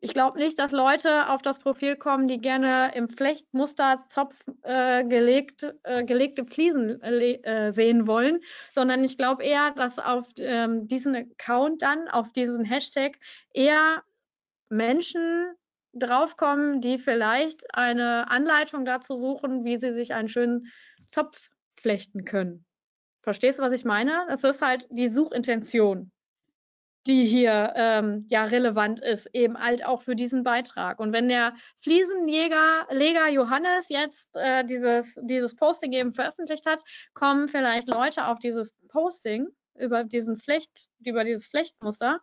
[0.00, 5.74] Ich glaube nicht, dass Leute auf das Profil kommen, die gerne im Flechtmusterzopf äh, gelegt,
[5.82, 8.40] äh, gelegte Fliesen äh, sehen wollen,
[8.72, 13.18] sondern ich glaube eher, dass auf ähm, diesen Account dann, auf diesen Hashtag
[13.52, 14.02] eher
[14.68, 15.54] Menschen
[15.92, 20.66] draufkommen, die vielleicht eine Anleitung dazu suchen, wie sie sich einen schönen
[21.06, 22.64] Zopf flechten können.
[23.22, 24.26] Verstehst du, was ich meine?
[24.30, 26.12] Es ist halt die Suchintention
[27.06, 30.98] die hier ähm, ja relevant ist, eben halt auch für diesen Beitrag.
[30.98, 36.82] Und wenn der Fliesenjäger Leger Johannes jetzt äh, dieses, dieses Posting eben veröffentlicht hat,
[37.14, 42.20] kommen vielleicht Leute auf dieses Posting über diesen Flecht, über dieses Flechtmuster,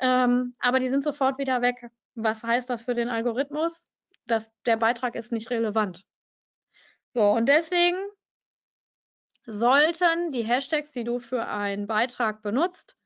[0.00, 1.90] ähm, aber die sind sofort wieder weg.
[2.14, 3.86] Was heißt das für den Algorithmus?
[4.26, 6.04] Dass der Beitrag ist nicht relevant.
[7.14, 7.98] So, und deswegen
[9.46, 12.96] sollten die Hashtags, die du für einen Beitrag benutzt,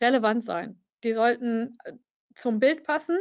[0.00, 0.82] relevant sein.
[1.04, 1.94] Die sollten äh,
[2.34, 3.18] zum Bild passen,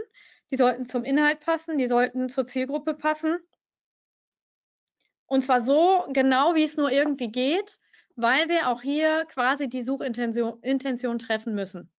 [0.51, 3.37] die sollten zum Inhalt passen, die sollten zur Zielgruppe passen.
[5.25, 7.79] Und zwar so genau, wie es nur irgendwie geht,
[8.15, 11.91] weil wir auch hier quasi die Suchintention Intention treffen müssen.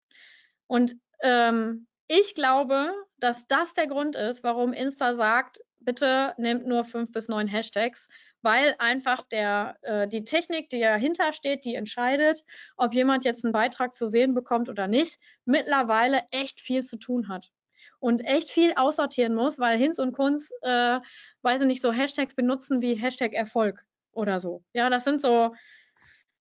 [0.66, 6.84] Und ähm, ich glaube, dass das der Grund ist, warum Insta sagt, bitte nehmt nur
[6.84, 8.08] fünf bis neun Hashtags,
[8.42, 12.42] weil einfach der, äh, die Technik, die dahinter steht, die entscheidet,
[12.76, 17.28] ob jemand jetzt einen Beitrag zu sehen bekommt oder nicht, mittlerweile echt viel zu tun
[17.28, 17.50] hat.
[17.98, 21.00] Und echt viel aussortieren muss, weil Hinz und Kunz, äh,
[21.42, 24.64] weiß ich nicht, so Hashtags benutzen wie Hashtag Erfolg oder so.
[24.72, 25.54] Ja, das sind so,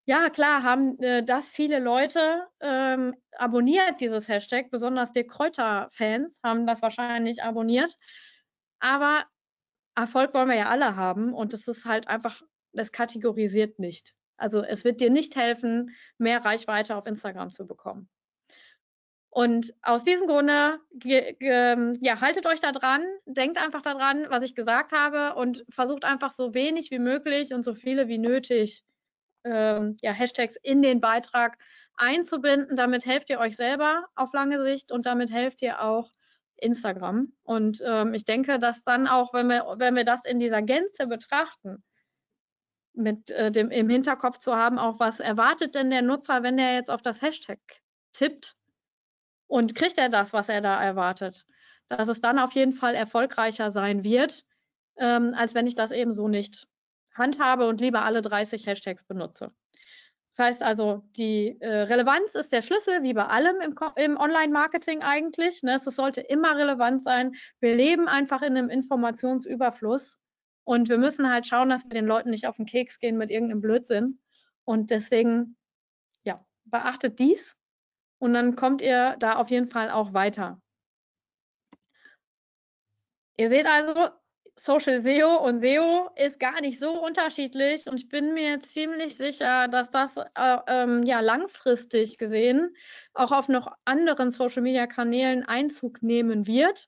[0.06, 6.66] ja, klar, haben äh, das viele Leute ähm, abonniert, dieses Hashtag, besonders die Kräuter-Fans haben
[6.66, 7.96] das wahrscheinlich abonniert.
[8.80, 9.26] Aber
[10.00, 12.42] Erfolg wollen wir ja alle haben und es ist halt einfach,
[12.74, 14.14] das kategorisiert nicht.
[14.38, 18.10] Also es wird dir nicht helfen, mehr Reichweite auf Instagram zu bekommen.
[19.32, 24.92] Und aus diesem Grunde, ja, haltet euch da dran, denkt einfach daran, was ich gesagt
[24.92, 28.84] habe und versucht einfach so wenig wie möglich und so viele wie nötig
[29.44, 31.58] ähm, ja, Hashtags in den Beitrag
[31.96, 32.76] einzubinden.
[32.76, 36.10] Damit helft ihr euch selber auf lange Sicht und damit helft ihr auch
[36.62, 37.34] Instagram.
[37.44, 41.08] Und ähm, ich denke, dass dann auch, wenn wir, wenn wir das in dieser Gänze
[41.08, 41.84] betrachten,
[42.94, 46.76] mit äh, dem im Hinterkopf zu haben, auch was erwartet denn der Nutzer, wenn er
[46.76, 47.60] jetzt auf das Hashtag
[48.14, 48.56] tippt
[49.48, 51.46] und kriegt er das, was er da erwartet,
[51.88, 54.46] dass es dann auf jeden Fall erfolgreicher sein wird,
[54.98, 56.68] ähm, als wenn ich das eben so nicht
[57.14, 59.52] handhabe und lieber alle 30 Hashtags benutze.
[60.32, 65.02] Das heißt also, die äh, Relevanz ist der Schlüssel, wie bei allem im, im Online-Marketing
[65.02, 65.64] eigentlich.
[65.64, 65.76] Ne?
[65.76, 67.36] Es sollte immer relevant sein.
[67.60, 70.20] Wir leben einfach in einem Informationsüberfluss
[70.66, 73.32] und wir müssen halt schauen, dass wir den Leuten nicht auf den Keks gehen mit
[73.32, 74.20] irgendeinem Blödsinn.
[74.66, 75.58] Und deswegen,
[76.24, 77.56] ja, beachtet dies
[78.20, 80.62] und dann kommt ihr da auf jeden Fall auch weiter.
[83.38, 84.10] Ihr seht also,
[84.60, 89.68] Social SEO und SEO ist gar nicht so unterschiedlich und ich bin mir ziemlich sicher,
[89.68, 92.76] dass das äh, ähm, ja langfristig gesehen
[93.14, 96.88] auch auf noch anderen Social Media Kanälen Einzug nehmen wird.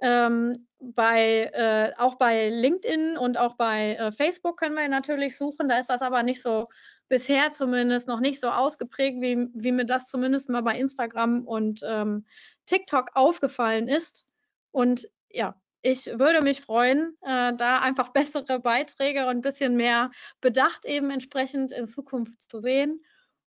[0.00, 5.68] Ähm, bei, äh, auch bei LinkedIn und auch bei äh, Facebook können wir natürlich suchen.
[5.68, 6.68] Da ist das aber nicht so,
[7.08, 11.80] bisher zumindest noch nicht so ausgeprägt, wie, wie mir das zumindest mal bei Instagram und
[11.84, 12.26] ähm,
[12.66, 14.26] TikTok aufgefallen ist.
[14.70, 15.54] Und ja,
[15.86, 21.10] ich würde mich freuen, äh, da einfach bessere Beiträge und ein bisschen mehr Bedacht eben
[21.10, 23.04] entsprechend in Zukunft zu sehen.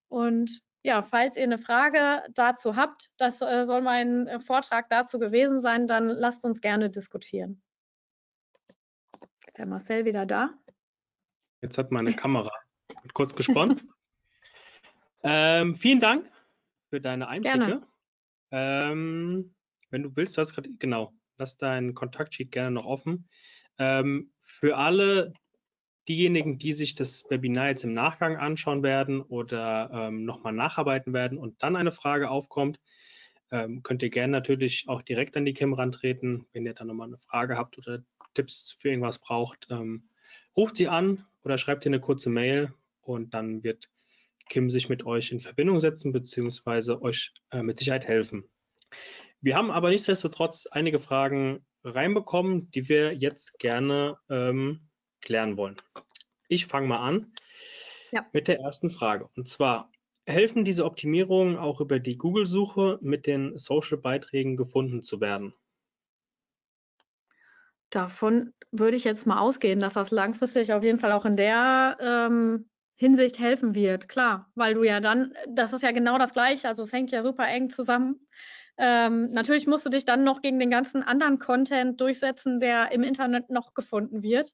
[0.08, 5.20] Und ja, falls ihr eine Frage dazu habt, das äh, soll mein äh, Vortrag dazu
[5.20, 7.62] gewesen sein, dann lasst uns gerne diskutieren.
[9.46, 10.52] Ist der Marcel wieder da?
[11.62, 12.52] Jetzt hat meine Kamera
[13.14, 13.84] kurz gespannt.
[15.24, 16.32] ähm, vielen Dank
[16.90, 17.58] für deine Einblicke.
[17.58, 17.88] Gerne.
[18.52, 19.54] Ähm,
[19.90, 23.30] wenn du willst, du hast gerade, genau, lass deinen Kontaktsheet gerne noch offen.
[23.78, 25.34] Ähm, für alle
[26.08, 31.38] diejenigen, die sich das Webinar jetzt im Nachgang anschauen werden oder ähm, nochmal nacharbeiten werden
[31.38, 32.80] und dann eine Frage aufkommt,
[33.52, 36.46] ähm, könnt ihr gerne natürlich auch direkt an die Kim rantreten.
[36.52, 40.10] Wenn ihr dann nochmal eine Frage habt oder Tipps für irgendwas braucht, ähm,
[40.58, 43.90] ruft sie an oder schreibt ihr eine kurze Mail und dann wird
[44.50, 48.50] Kim sich mit euch in Verbindung setzen beziehungsweise euch äh, mit Sicherheit helfen.
[49.42, 54.90] Wir haben aber nichtsdestotrotz einige Fragen reinbekommen, die wir jetzt gerne ähm,
[55.22, 55.78] klären wollen.
[56.48, 57.32] Ich fange mal an
[58.12, 58.26] ja.
[58.34, 59.30] mit der ersten Frage.
[59.36, 59.92] Und zwar,
[60.26, 65.54] helfen diese Optimierungen auch über die Google-Suche mit den Social-Beiträgen gefunden zu werden?
[67.90, 71.98] Davon würde ich jetzt mal ausgehen, dass das langfristig auf jeden Fall auch in der
[72.00, 74.08] ähm, Hinsicht helfen wird.
[74.08, 77.24] Klar, weil du ja dann, das ist ja genau das Gleiche, also es hängt ja
[77.24, 78.28] super eng zusammen.
[78.82, 83.04] Ähm, natürlich musst du dich dann noch gegen den ganzen anderen Content durchsetzen, der im
[83.04, 84.54] Internet noch gefunden wird.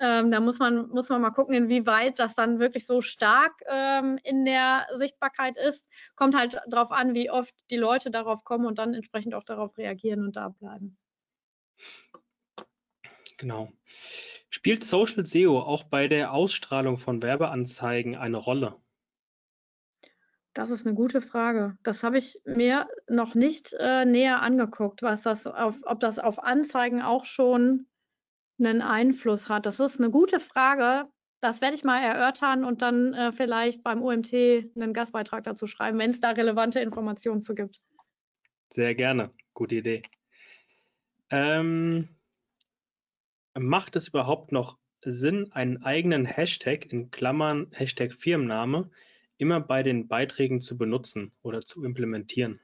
[0.00, 4.18] Ähm, da muss man, muss man mal gucken, inwieweit das dann wirklich so stark ähm,
[4.24, 5.90] in der Sichtbarkeit ist.
[6.16, 9.76] Kommt halt darauf an, wie oft die Leute darauf kommen und dann entsprechend auch darauf
[9.76, 10.96] reagieren und da bleiben.
[13.36, 13.70] Genau.
[14.48, 18.76] Spielt Social SEO auch bei der Ausstrahlung von Werbeanzeigen eine Rolle?
[20.58, 21.78] Das ist eine gute Frage.
[21.84, 26.42] Das habe ich mir noch nicht äh, näher angeguckt, was das auf, ob das auf
[26.42, 27.86] Anzeigen auch schon
[28.58, 29.66] einen Einfluss hat?
[29.66, 31.08] Das ist eine gute Frage.
[31.40, 35.96] Das werde ich mal erörtern und dann äh, vielleicht beim OMT einen Gastbeitrag dazu schreiben,
[36.00, 37.80] wenn es da relevante Informationen zu gibt.
[38.68, 39.30] Sehr gerne.
[39.54, 40.02] Gute Idee.
[41.30, 42.08] Ähm,
[43.56, 48.90] macht es überhaupt noch Sinn, einen eigenen Hashtag in Klammern Hashtag Firmenname
[49.38, 52.60] immer bei den Beiträgen zu benutzen oder zu implementieren?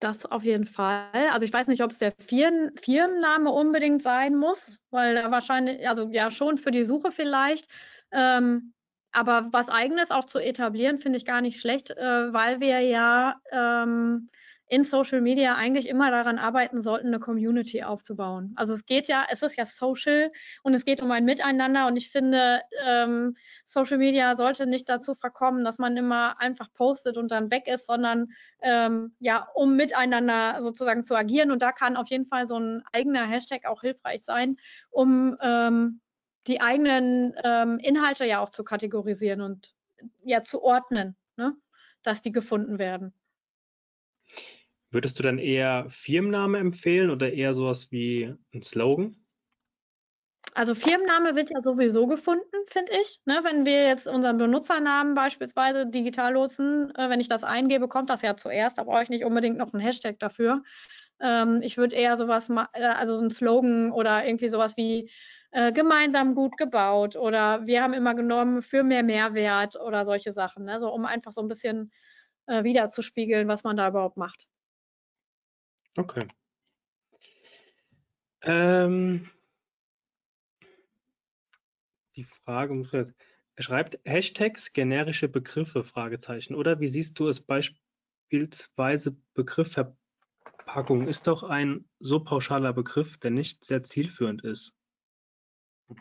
[0.00, 1.28] Das auf jeden Fall.
[1.30, 5.86] Also ich weiß nicht, ob es der Firmen, Firmenname unbedingt sein muss, weil da wahrscheinlich,
[5.86, 7.68] also ja schon für die Suche vielleicht.
[8.10, 8.72] Ähm,
[9.12, 13.40] aber was eigenes auch zu etablieren, finde ich gar nicht schlecht, äh, weil wir ja
[13.50, 14.30] ähm,
[14.70, 18.52] in Social Media eigentlich immer daran arbeiten sollten, eine Community aufzubauen.
[18.54, 20.30] Also es geht ja, es ist ja Social
[20.62, 25.16] und es geht um ein Miteinander und ich finde, ähm, Social Media sollte nicht dazu
[25.16, 28.28] verkommen, dass man immer einfach postet und dann weg ist, sondern
[28.62, 31.50] ähm, ja, um miteinander sozusagen zu agieren.
[31.50, 34.56] Und da kann auf jeden Fall so ein eigener Hashtag auch hilfreich sein,
[34.90, 36.00] um ähm,
[36.46, 39.74] die eigenen ähm, Inhalte ja auch zu kategorisieren und
[40.22, 41.56] ja zu ordnen, ne?
[42.04, 43.12] dass die gefunden werden.
[44.90, 49.16] Würdest du dann eher Firmenname empfehlen oder eher sowas wie ein Slogan?
[50.54, 53.20] Also Firmenname wird ja sowieso gefunden, finde ich.
[53.24, 58.10] Ne, wenn wir jetzt unseren Benutzernamen beispielsweise digital lotsen, äh, wenn ich das eingebe, kommt
[58.10, 58.78] das ja zuerst.
[58.78, 60.64] Da brauche ich nicht unbedingt noch einen Hashtag dafür.
[61.20, 65.08] Ähm, ich würde eher sowas, äh, also ein Slogan oder irgendwie sowas wie
[65.52, 70.64] äh, gemeinsam gut gebaut oder wir haben immer genommen für mehr Mehrwert oder solche Sachen.
[70.64, 71.92] Ne, so um einfach so ein bisschen
[72.46, 74.46] äh, wiederzuspiegeln, was man da überhaupt macht.
[75.96, 76.26] Okay.
[78.42, 79.28] Ähm,
[82.16, 83.14] die Frage muss jetzt,
[83.56, 86.54] er schreibt Hashtags, generische Begriffe, Fragezeichen.
[86.54, 93.64] Oder wie siehst du es beispielsweise Begriffverpackung ist doch ein so pauschaler Begriff, der nicht
[93.64, 94.74] sehr zielführend ist.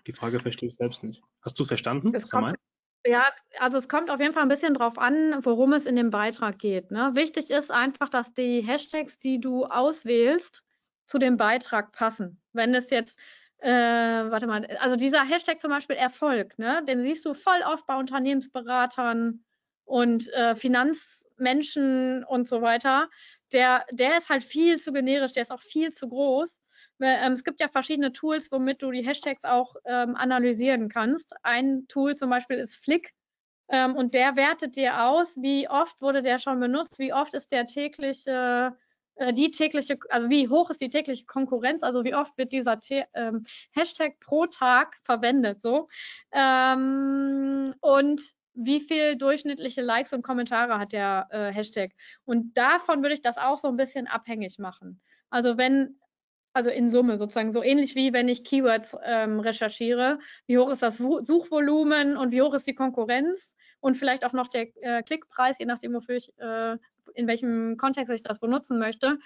[0.06, 1.22] Die Frage verstehe ich selbst nicht.
[1.42, 2.14] Hast du verstanden?
[2.14, 2.58] Es kommt,
[3.06, 6.10] ja, also es kommt auf jeden Fall ein bisschen drauf an, worum es in dem
[6.10, 6.92] Beitrag geht.
[6.92, 7.12] Ne?
[7.14, 10.64] Wichtig ist einfach, dass die Hashtags, die du auswählst,
[11.06, 12.42] zu dem Beitrag passen.
[12.54, 13.20] Wenn es jetzt
[13.62, 17.86] äh, warte mal, also dieser Hashtag zum Beispiel Erfolg, ne, den siehst du voll oft
[17.88, 19.44] bei Unternehmensberatern
[19.86, 23.10] und äh, Finanzmenschen und so weiter.
[23.52, 26.62] Der, der ist halt viel zu generisch, der ist auch viel zu groß.
[27.00, 31.34] Ähm, es gibt ja verschiedene Tools, womit du die Hashtags auch ähm, analysieren kannst.
[31.44, 33.14] Ein Tool zum Beispiel ist Flick.
[33.70, 37.52] Ähm, und der wertet dir aus, wie oft wurde der schon benutzt, wie oft ist
[37.52, 38.76] der tägliche
[39.20, 42.80] äh, die tägliche, also wie hoch ist die tägliche Konkurrenz, also wie oft wird dieser
[43.14, 45.90] ähm, Hashtag pro Tag verwendet, so.
[46.32, 48.22] Ähm, und
[48.54, 51.92] wie viel durchschnittliche Likes und Kommentare hat der äh, Hashtag.
[52.26, 55.02] Und davon würde ich das auch so ein bisschen abhängig machen.
[55.30, 56.00] Also wenn,
[56.54, 60.82] also in Summe sozusagen, so ähnlich wie wenn ich Keywords ähm, recherchiere, wie hoch ist
[60.82, 65.60] das Suchvolumen und wie hoch ist die Konkurrenz und vielleicht auch noch der äh, Klickpreis,
[65.60, 66.78] je nachdem, wofür ich äh,
[67.14, 69.20] in welchem Kontext ich das benutzen möchte,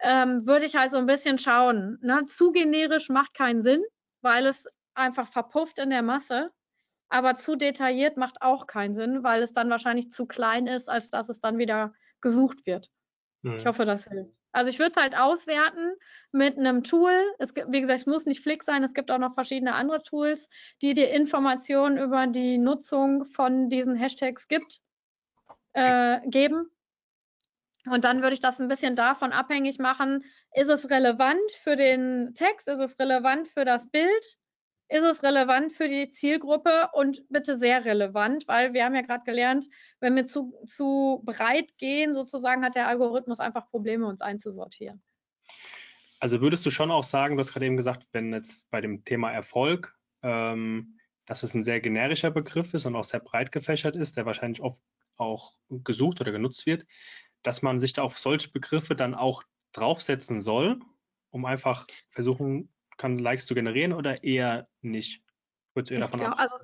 [0.00, 1.98] ähm, würde ich halt so ein bisschen schauen.
[2.02, 2.24] Ne?
[2.26, 3.82] Zu generisch macht keinen Sinn,
[4.22, 6.50] weil es einfach verpufft in der Masse.
[7.08, 11.10] Aber zu detailliert macht auch keinen Sinn, weil es dann wahrscheinlich zu klein ist, als
[11.10, 12.88] dass es dann wieder gesucht wird.
[13.42, 13.56] Mhm.
[13.56, 14.39] Ich hoffe, das hilft.
[14.52, 15.92] Also ich würde es halt auswerten
[16.32, 17.12] mit einem Tool.
[17.38, 20.02] Es gibt, wie gesagt, es muss nicht Flick sein, es gibt auch noch verschiedene andere
[20.02, 20.48] Tools,
[20.82, 24.80] die dir Informationen über die Nutzung von diesen Hashtags gibt,
[25.72, 26.70] äh, geben.
[27.86, 32.34] Und dann würde ich das ein bisschen davon abhängig machen, ist es relevant für den
[32.34, 34.38] Text, ist es relevant für das Bild,
[34.90, 39.24] ist es relevant für die Zielgruppe und bitte sehr relevant, weil wir haben ja gerade
[39.24, 39.66] gelernt,
[40.00, 45.02] wenn wir zu, zu breit gehen, sozusagen hat der Algorithmus einfach Probleme, uns einzusortieren.
[46.18, 49.04] Also würdest du schon auch sagen, du hast gerade eben gesagt, wenn jetzt bei dem
[49.04, 53.96] Thema Erfolg, ähm, dass es ein sehr generischer Begriff ist und auch sehr breit gefächert
[53.96, 54.82] ist, der wahrscheinlich oft
[55.16, 56.86] auch gesucht oder genutzt wird
[57.42, 60.80] dass man sich da auf solche Begriffe dann auch draufsetzen soll,
[61.30, 65.22] um einfach versuchen kann, Likes zu generieren oder eher nicht?
[65.74, 66.56] Du eher davon glaub, also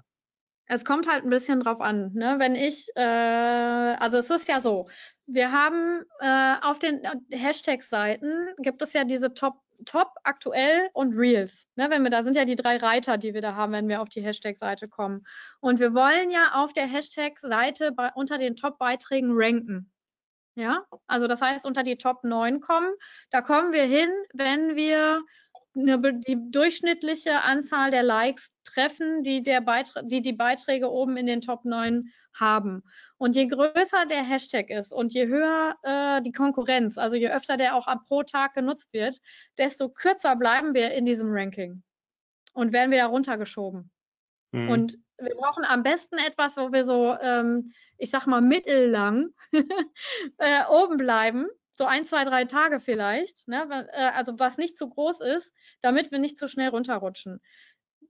[0.67, 2.13] es kommt halt ein bisschen drauf an.
[2.13, 2.37] Ne?
[2.39, 4.89] Wenn ich, äh, also es ist ja so,
[5.27, 11.69] wir haben äh, auf den Hashtag-Seiten gibt es ja diese Top, Top, aktuell und Reels.
[11.77, 11.89] Ne?
[11.91, 14.09] Wenn wir, da sind ja die drei Reiter, die wir da haben, wenn wir auf
[14.09, 15.25] die Hashtag-Seite kommen.
[15.61, 19.93] Und wir wollen ja auf der Hashtag-Seite unter den Top-Beiträgen ranken.
[20.57, 22.91] Ja, also das heißt, unter die Top 9 kommen.
[23.31, 25.23] Da kommen wir hin, wenn wir
[25.77, 31.43] die durchschnittliche Anzahl der Likes treffen, die, der Beitrag, die die Beiträge oben in den
[31.43, 32.83] Top 9 haben.
[33.19, 37.57] Und je größer der Hashtag ist und je höher äh, die Konkurrenz, also je öfter
[37.57, 39.21] der auch pro Tag genutzt wird,
[39.59, 41.83] desto kürzer bleiben wir in diesem Ranking
[42.55, 43.91] und werden wieder runtergeschoben.
[44.53, 44.71] Mhm.
[44.71, 49.29] Und wir brauchen am besten etwas, wo wir so, ähm, ich sag mal, mittellang
[50.39, 51.47] äh, oben bleiben.
[51.77, 53.47] So ein, zwei, drei Tage vielleicht.
[53.49, 53.89] Ne?
[53.93, 57.41] Äh, also was nicht zu groß ist, damit wir nicht zu schnell runterrutschen.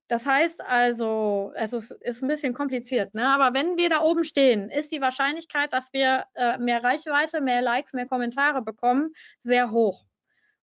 [0.09, 3.27] Das heißt also, es ist, ist ein bisschen kompliziert, ne?
[3.27, 7.61] aber wenn wir da oben stehen, ist die Wahrscheinlichkeit, dass wir äh, mehr Reichweite, mehr
[7.61, 10.05] Likes, mehr Kommentare bekommen, sehr hoch.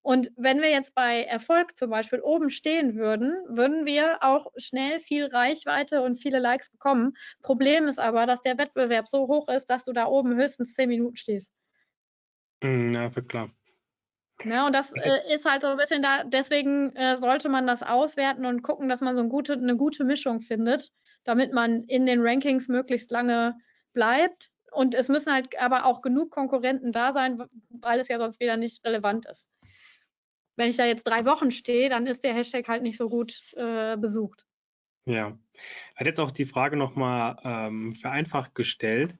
[0.00, 4.98] Und wenn wir jetzt bei Erfolg zum Beispiel oben stehen würden, würden wir auch schnell
[5.00, 7.14] viel Reichweite und viele Likes bekommen.
[7.42, 10.90] Problem ist aber, dass der Wettbewerb so hoch ist, dass du da oben höchstens zehn
[10.90, 11.50] Minuten stehst.
[12.64, 13.50] Mm, ja, wird klar.
[14.44, 17.82] Ja, und das äh, ist halt so ein bisschen da, deswegen äh, sollte man das
[17.82, 22.04] auswerten und gucken, dass man so eine gute, eine gute Mischung findet, damit man in
[22.04, 23.56] den Rankings möglichst lange
[23.92, 24.50] bleibt.
[24.72, 28.56] Und es müssen halt aber auch genug Konkurrenten da sein, weil es ja sonst wieder
[28.56, 29.48] nicht relevant ist
[30.56, 33.40] wenn ich da jetzt drei Wochen stehe, dann ist der Hashtag halt nicht so gut
[33.56, 34.46] äh, besucht.
[35.06, 35.38] Ja,
[35.96, 39.16] hat jetzt auch die Frage nochmal ähm, vereinfacht gestellt.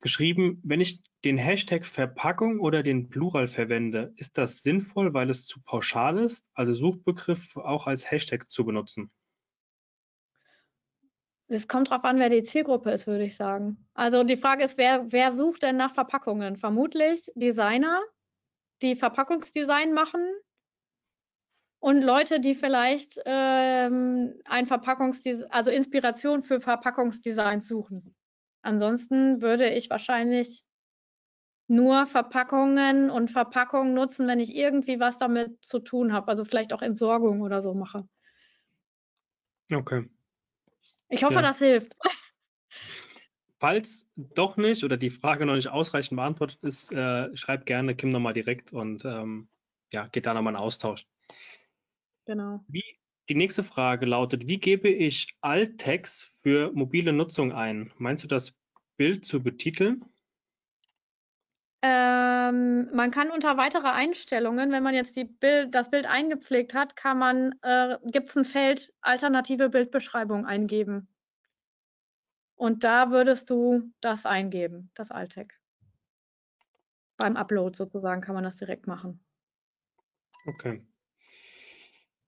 [0.00, 5.46] Geschrieben, wenn ich den Hashtag Verpackung oder den Plural verwende, ist das sinnvoll, weil es
[5.46, 9.10] zu pauschal ist, also Suchbegriff auch als Hashtag zu benutzen?
[11.48, 13.88] Es kommt darauf an, wer die Zielgruppe ist, würde ich sagen.
[13.94, 16.56] Also die Frage ist, wer, wer sucht denn nach Verpackungen?
[16.56, 18.00] Vermutlich Designer,
[18.82, 20.20] die Verpackungsdesign machen
[21.78, 28.14] und Leute, die vielleicht ähm, ein Verpackungsdesign, also Inspiration für Verpackungsdesign suchen.
[28.66, 30.64] Ansonsten würde ich wahrscheinlich
[31.68, 36.72] nur Verpackungen und Verpackungen nutzen, wenn ich irgendwie was damit zu tun habe, also vielleicht
[36.72, 38.08] auch Entsorgung oder so mache.
[39.72, 40.08] Okay.
[41.08, 41.42] Ich hoffe, ja.
[41.42, 41.96] das hilft.
[43.58, 48.08] Falls doch nicht oder die Frage noch nicht ausreichend beantwortet ist, äh, schreibt gerne Kim
[48.08, 49.48] nochmal direkt und ähm,
[49.92, 51.06] ja, geht da nochmal in Austausch.
[52.26, 52.64] Genau.
[52.66, 52.98] Wie,
[53.28, 57.92] die nächste Frage lautet, wie gebe ich Alttext für mobile Nutzung ein?
[57.98, 58.54] Meinst du das
[58.96, 60.04] Bild zu betiteln?
[61.82, 67.18] Ähm, man kann unter weitere Einstellungen, wenn man jetzt Bild, das Bild eingepflegt hat, kann
[67.18, 71.08] man, äh, gibt es ein Feld alternative Bildbeschreibung eingeben.
[72.54, 75.52] Und da würdest du das eingeben, das Altec.
[77.18, 79.24] Beim Upload sozusagen kann man das direkt machen.
[80.46, 80.82] Okay.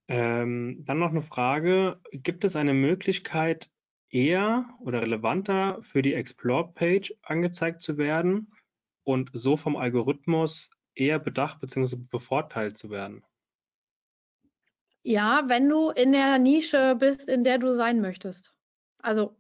[0.09, 2.01] Ähm, dann noch eine Frage.
[2.13, 3.71] Gibt es eine Möglichkeit,
[4.11, 8.53] eher oder relevanter für die Explore-Page angezeigt zu werden
[9.05, 11.97] und so vom Algorithmus eher bedacht bzw.
[11.97, 13.23] bevorteilt zu werden?
[15.03, 18.55] Ja, wenn du in der Nische bist, in der du sein möchtest.
[18.99, 19.37] Also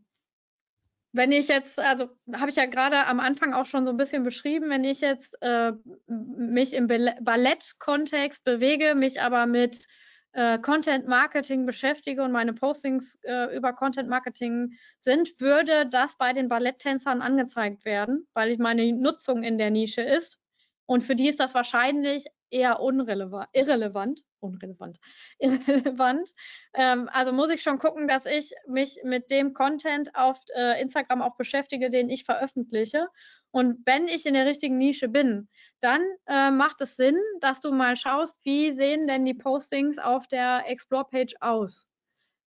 [1.12, 4.22] wenn ich jetzt, also habe ich ja gerade am Anfang auch schon so ein bisschen
[4.22, 5.72] beschrieben, wenn ich jetzt äh,
[6.06, 9.86] mich im Ballett-Kontext bewege, mich aber mit
[10.32, 16.32] äh, Content Marketing beschäftige und meine Postings äh, über Content Marketing sind, würde das bei
[16.32, 20.38] den Balletttänzern angezeigt werden, weil ich meine Nutzung in der Nische ist.
[20.86, 24.98] Und für die ist das wahrscheinlich eher unrelevant, irrelevant, unrelevant,
[25.38, 26.34] irrelevant.
[26.74, 31.22] Ähm, also muss ich schon gucken, dass ich mich mit dem Content auf äh, Instagram
[31.22, 33.08] auch beschäftige, den ich veröffentliche.
[33.50, 35.48] Und wenn ich in der richtigen Nische bin,
[35.80, 40.26] dann äh, macht es Sinn, dass du mal schaust, wie sehen denn die Postings auf
[40.26, 41.86] der Explore-Page aus.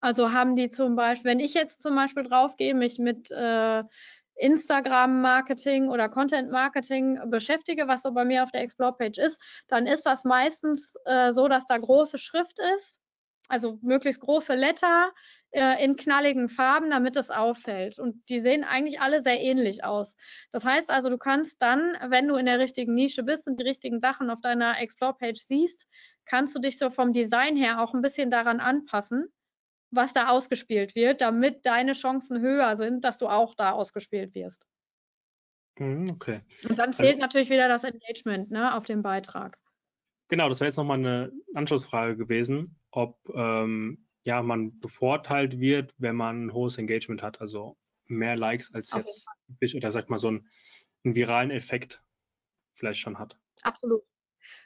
[0.01, 3.83] Also haben die zum Beispiel, wenn ich jetzt zum Beispiel draufgehe, mich mit äh,
[4.35, 10.23] Instagram-Marketing oder Content-Marketing beschäftige, was so bei mir auf der Explore-Page ist, dann ist das
[10.23, 12.99] meistens äh, so, dass da große Schrift ist,
[13.47, 15.11] also möglichst große Letter
[15.51, 17.99] äh, in knalligen Farben, damit es auffällt.
[17.99, 20.15] Und die sehen eigentlich alle sehr ähnlich aus.
[20.51, 23.65] Das heißt also, du kannst dann, wenn du in der richtigen Nische bist und die
[23.65, 25.87] richtigen Sachen auf deiner Explore-Page siehst,
[26.25, 29.31] kannst du dich so vom Design her auch ein bisschen daran anpassen
[29.91, 34.65] was da ausgespielt wird, damit deine Chancen höher sind, dass du auch da ausgespielt wirst.
[35.77, 36.41] Mhm, okay.
[36.67, 39.57] Und dann zählt also, natürlich wieder das Engagement ne, auf dem Beitrag.
[40.29, 46.15] Genau, das wäre jetzt nochmal eine Anschlussfrage gewesen, ob ähm, ja, man bevorteilt wird, wenn
[46.15, 49.05] man ein hohes Engagement hat, also mehr Likes als auf
[49.59, 50.47] jetzt, oder sagt mal so einen,
[51.03, 52.03] einen viralen Effekt
[52.75, 53.37] vielleicht schon hat.
[53.63, 54.03] Absolut.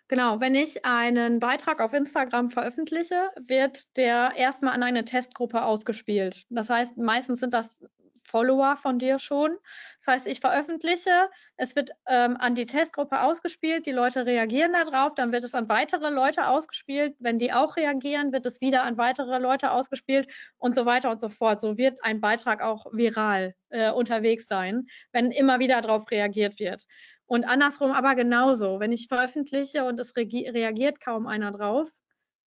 [0.07, 6.45] Genau, wenn ich einen Beitrag auf Instagram veröffentliche, wird der erstmal an eine Testgruppe ausgespielt.
[6.49, 7.77] Das heißt, meistens sind das
[8.25, 9.57] Follower von dir schon.
[9.99, 15.13] Das heißt, ich veröffentliche, es wird ähm, an die Testgruppe ausgespielt, die Leute reagieren darauf,
[15.15, 17.15] dann wird es an weitere Leute ausgespielt.
[17.19, 21.21] Wenn die auch reagieren, wird es wieder an weitere Leute ausgespielt und so weiter und
[21.21, 21.61] so fort.
[21.61, 26.85] So wird ein Beitrag auch viral äh, unterwegs sein, wenn immer wieder darauf reagiert wird.
[27.27, 28.79] Und andersrum aber genauso.
[28.79, 31.89] Wenn ich veröffentliche und es reagiert kaum einer drauf,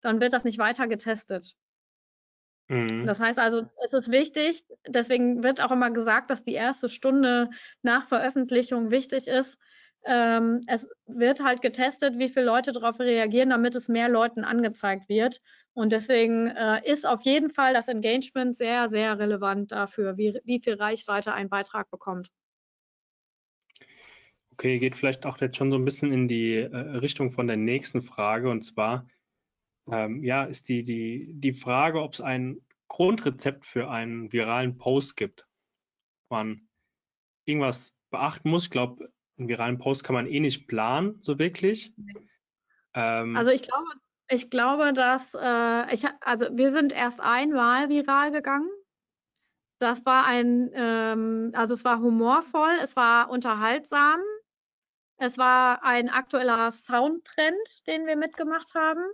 [0.01, 1.57] dann wird das nicht weiter getestet.
[2.69, 3.07] Mhm.
[3.07, 7.47] Das heißt also, es ist wichtig, deswegen wird auch immer gesagt, dass die erste Stunde
[7.83, 9.59] nach Veröffentlichung wichtig ist.
[10.05, 15.09] Ähm, es wird halt getestet, wie viele Leute darauf reagieren, damit es mehr Leuten angezeigt
[15.09, 15.39] wird.
[15.73, 20.61] Und deswegen äh, ist auf jeden Fall das Engagement sehr, sehr relevant dafür, wie, wie
[20.61, 22.31] viel Reichweite ein Beitrag bekommt.
[24.53, 27.57] Okay, geht vielleicht auch jetzt schon so ein bisschen in die äh, Richtung von der
[27.57, 28.51] nächsten Frage.
[28.51, 29.07] Und zwar,
[29.91, 35.17] ähm, ja, ist die, die, die Frage, ob es ein Grundrezept für einen viralen Post
[35.17, 35.47] gibt.
[36.31, 36.69] Man
[37.45, 38.65] irgendwas beachten muss.
[38.65, 41.93] Ich glaube, einen viralen Post kann man eh nicht planen, so wirklich.
[42.95, 43.87] Ähm, also ich glaube,
[44.31, 48.71] ich glaube, dass äh, ich, also wir sind erst einmal viral gegangen.
[49.79, 54.21] Das war ein, ähm, also es war humorvoll, es war unterhaltsam
[55.21, 59.05] es war ein aktueller Soundtrend, den wir mitgemacht haben.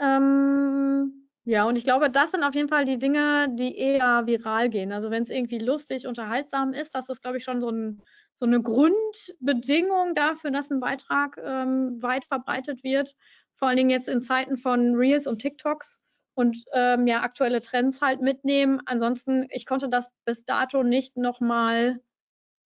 [0.00, 4.70] Ähm, ja, und ich glaube, das sind auf jeden Fall die Dinge, die eher viral
[4.70, 4.92] gehen.
[4.92, 8.02] Also wenn es irgendwie lustig, unterhaltsam ist, das ist, glaube ich, schon so, ein,
[8.40, 13.14] so eine Grundbedingung dafür, dass ein Beitrag ähm, weit verbreitet wird.
[13.56, 16.00] Vor allen Dingen jetzt in Zeiten von Reels und TikToks
[16.34, 18.80] und ähm, ja, aktuelle Trends halt mitnehmen.
[18.86, 22.00] Ansonsten, ich konnte das bis dato nicht nochmal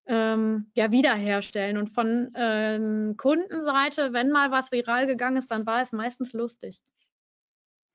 [0.06, 1.76] ähm, ja, wiederherstellen.
[1.76, 6.80] Und von ähm, Kundenseite, wenn mal was viral gegangen ist, dann war es meistens lustig.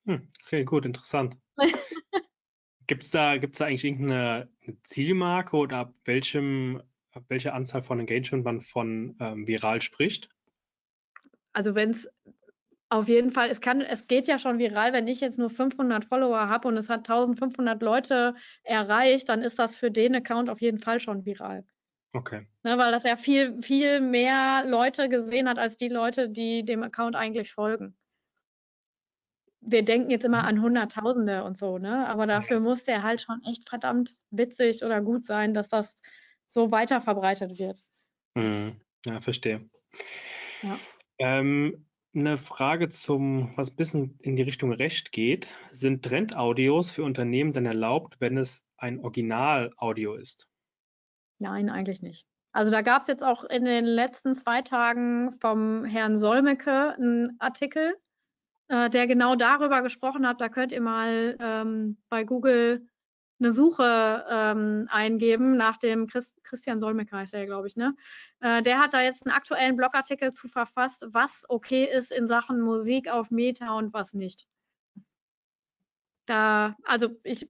[0.06, 1.38] Hm, okay, gut, interessant.
[2.88, 4.47] Gibt es da, gibt's da eigentlich irgendeine
[4.84, 6.84] Zielmarke oder ab welchem,
[7.14, 10.30] ab welcher Anzahl von Engagement man von ähm, viral spricht?
[11.53, 12.08] Also wenn es
[12.89, 16.06] auf jeden Fall, es kann, es geht ja schon viral, wenn ich jetzt nur 500
[16.06, 20.62] Follower habe und es hat 1500 Leute erreicht, dann ist das für den Account auf
[20.62, 21.66] jeden Fall schon viral.
[22.14, 22.45] Okay.
[22.64, 26.84] Ne, weil das ja viel, viel mehr Leute gesehen hat, als die Leute, die dem
[26.84, 27.97] Account eigentlich folgen.
[29.66, 32.07] Wir denken jetzt immer an Hunderttausende und so, ne?
[32.07, 36.01] Aber dafür muss der halt schon echt verdammt witzig oder gut sein, dass das
[36.45, 37.84] so weiter verbreitet wird.
[38.36, 38.80] Mhm.
[39.05, 39.68] Ja, verstehe.
[40.61, 40.80] Ja.
[41.18, 45.49] Ähm, eine Frage zum, was ein bisschen in die Richtung Recht geht.
[45.72, 50.47] Sind Trendaudios für Unternehmen denn erlaubt, wenn es ein Original-Audio ist?
[51.39, 52.26] Nein, eigentlich nicht.
[52.53, 57.36] Also da gab es jetzt auch in den letzten zwei Tagen vom Herrn Solmecke einen
[57.39, 57.93] Artikel,
[58.68, 60.41] äh, der genau darüber gesprochen hat.
[60.41, 62.88] Da könnt ihr mal ähm, bei Google
[63.39, 67.95] eine Suche ähm, eingeben nach dem Christ, Christian Solmecke heißt er, glaube ich, ne?
[68.39, 72.61] Äh, der hat da jetzt einen aktuellen Blogartikel zu verfasst, was okay ist in Sachen
[72.61, 74.47] Musik auf Meta und was nicht.
[76.26, 77.49] Da, also ich,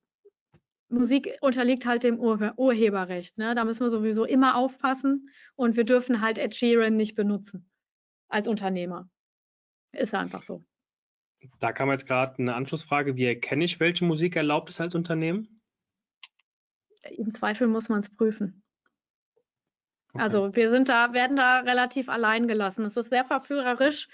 [0.89, 3.53] Musik unterliegt halt dem Ur Urheberrecht, ne?
[3.53, 7.69] Da müssen wir sowieso immer aufpassen und wir dürfen halt Ed Sheeran nicht benutzen
[8.27, 9.09] als Unternehmer.
[9.91, 10.65] Ist einfach so.
[11.59, 13.15] Da kam jetzt gerade eine Anschlussfrage.
[13.15, 15.55] Wie erkenne ich, welche Musik erlaubt ist als Unternehmen?
[17.11, 18.63] im Zweifel muss man es prüfen.
[20.13, 20.23] Okay.
[20.23, 22.85] Also wir sind da, werden da relativ allein gelassen.
[22.85, 24.07] Es ist sehr verführerisch,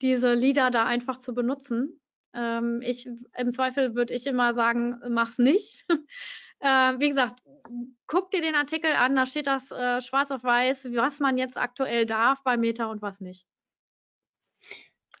[0.00, 2.00] diese Lieder da einfach zu benutzen.
[2.32, 5.84] Ähm, ich, Im Zweifel würde ich immer sagen, mach's nicht.
[6.60, 6.68] äh,
[6.98, 7.42] wie gesagt,
[8.06, 11.58] guck dir den Artikel an, da steht das äh, schwarz auf weiß, was man jetzt
[11.58, 13.46] aktuell darf bei Meta und was nicht.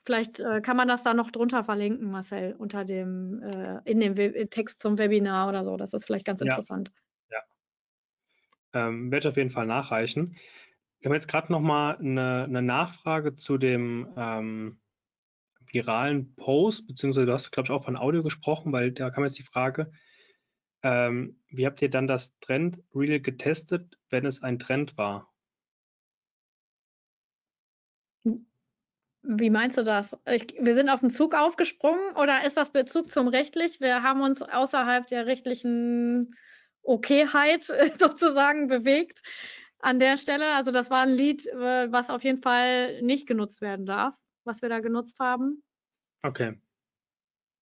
[0.08, 4.16] Vielleicht äh, kann man das da noch drunter verlinken, Marcel, unter dem, äh, in dem
[4.16, 5.76] We Text zum Webinar oder so.
[5.76, 6.46] Das ist vielleicht ganz ja.
[6.46, 6.90] interessant.
[8.72, 10.38] Ähm, werde ich auf jeden Fall nachreichen.
[11.00, 14.80] Wir haben jetzt gerade noch mal eine, eine, Nachfrage zu dem ähm,
[15.70, 19.38] viralen Post, beziehungsweise du hast, glaube ich, auch von Audio gesprochen, weil da kam jetzt
[19.38, 19.92] die Frage,
[20.82, 25.30] ähm, wie habt ihr dann das Trend Reel getestet, wenn es ein Trend war?
[29.22, 30.16] Wie meinst du das?
[30.26, 33.80] Ich, wir sind auf den Zug aufgesprungen oder ist das Bezug zum rechtlich?
[33.80, 36.36] Wir haben uns außerhalb der rechtlichen
[36.82, 37.64] Okayheit
[37.98, 39.22] sozusagen bewegt
[39.80, 40.54] an der Stelle.
[40.54, 44.14] Also das war ein Lied, äh, was auf jeden Fall nicht genutzt werden darf,
[44.44, 45.62] was wir da genutzt haben.
[46.22, 46.60] Okay.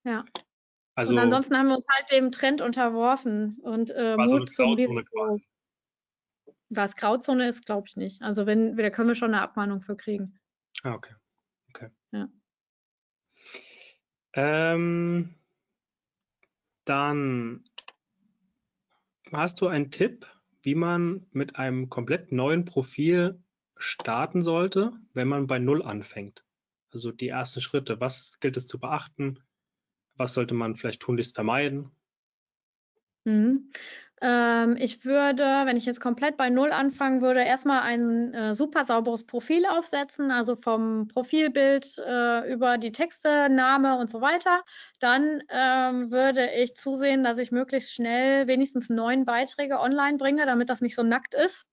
[0.05, 0.25] Ja.
[0.95, 4.75] Also, und ansonsten haben wir uns halt dem Trend unterworfen und äh, Mut so zum
[4.75, 5.41] Risiko.
[6.69, 8.23] Was Grauzone ist, glaube ich nicht.
[8.23, 10.41] Also wenn, da können wir schon eine Abmahnung für kriegen.
[10.83, 11.15] Ah, okay.
[14.35, 15.35] Ähm,
[16.85, 17.65] dann
[19.33, 20.25] Hast du einen Tipp,
[20.63, 23.43] wie man mit einem komplett neuen Profil
[23.77, 26.45] starten sollte, wenn man bei Null anfängt?
[26.93, 28.01] Also die ersten Schritte.
[28.01, 29.41] Was gilt es zu beachten?
[30.15, 31.91] Was sollte man vielleicht tunlichst vermeiden?
[33.27, 33.70] Mhm.
[34.22, 38.87] Ähm, ich würde, wenn ich jetzt komplett bei Null anfangen würde, erstmal ein äh, super
[38.87, 44.62] sauberes Profil aufsetzen, also vom Profilbild äh, über die Texte, Name und so weiter.
[45.01, 50.70] Dann ähm, würde ich zusehen, dass ich möglichst schnell wenigstens neun Beiträge online bringe, damit
[50.70, 51.66] das nicht so nackt ist.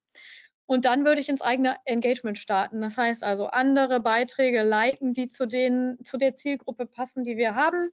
[0.65, 2.81] Und dann würde ich ins eigene Engagement starten.
[2.81, 7.55] Das heißt also andere Beiträge liken, die zu, den, zu der Zielgruppe passen, die wir
[7.55, 7.91] haben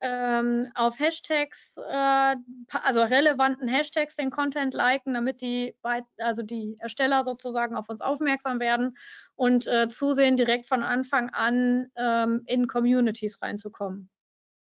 [0.00, 2.36] ähm, auf Hashtags, äh,
[2.70, 5.74] also relevanten Hashtags den Content liken, damit die,
[6.18, 8.96] also die Ersteller sozusagen auf uns aufmerksam werden
[9.34, 14.10] und äh, zusehen, direkt von Anfang an ähm, in Communities reinzukommen.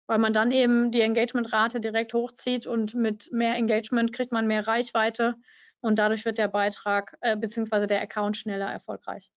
[0.06, 4.66] Weil man dann eben die Engagementrate direkt hochzieht und mit mehr Engagement kriegt man mehr
[4.66, 5.36] Reichweite
[5.80, 7.86] und dadurch wird der Beitrag äh, bzw.
[7.86, 9.30] der Account schneller erfolgreich.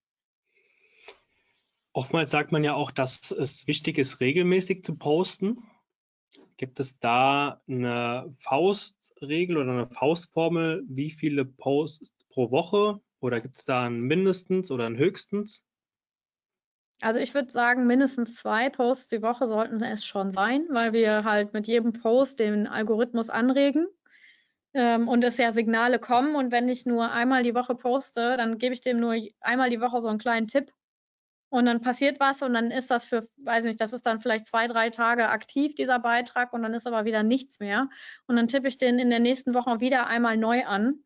[1.92, 5.62] Oftmals sagt man ja auch, dass es wichtig ist, regelmäßig zu posten.
[6.56, 13.00] Gibt es da eine Faustregel oder eine Faustformel, wie viele Posts pro Woche?
[13.20, 15.64] Oder gibt es da ein mindestens oder ein höchstens?
[17.02, 21.24] Also ich würde sagen, mindestens zwei Posts die Woche sollten es schon sein, weil wir
[21.24, 23.86] halt mit jedem Post den Algorithmus anregen
[24.72, 26.36] ähm, und es ja Signale kommen.
[26.36, 29.80] Und wenn ich nur einmal die Woche poste, dann gebe ich dem nur einmal die
[29.80, 30.72] Woche so einen kleinen Tipp
[31.56, 34.46] und dann passiert was und dann ist das für, weiß nicht, das ist dann vielleicht
[34.46, 37.88] zwei, drei Tage aktiv, dieser Beitrag, und dann ist aber wieder nichts mehr.
[38.26, 41.02] Und dann tippe ich den in der nächsten Woche wieder einmal neu an.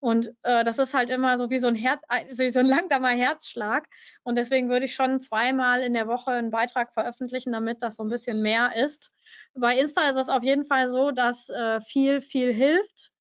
[0.00, 3.10] Und äh, das ist halt immer so wie so ein, Herz, so, so ein langsamer
[3.10, 3.86] Herzschlag.
[4.24, 8.02] Und deswegen würde ich schon zweimal in der Woche einen Beitrag veröffentlichen, damit das so
[8.02, 9.12] ein bisschen mehr ist.
[9.54, 13.12] Bei Insta ist es auf jeden Fall so, dass äh, viel, viel hilft.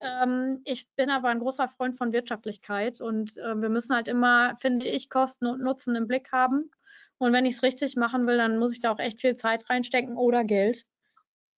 [0.00, 4.56] Ähm, ich bin aber ein großer Freund von Wirtschaftlichkeit und äh, wir müssen halt immer,
[4.56, 6.70] finde ich, Kosten und Nutzen im Blick haben.
[7.18, 9.68] Und wenn ich es richtig machen will, dann muss ich da auch echt viel Zeit
[9.68, 10.86] reinstecken oder Geld.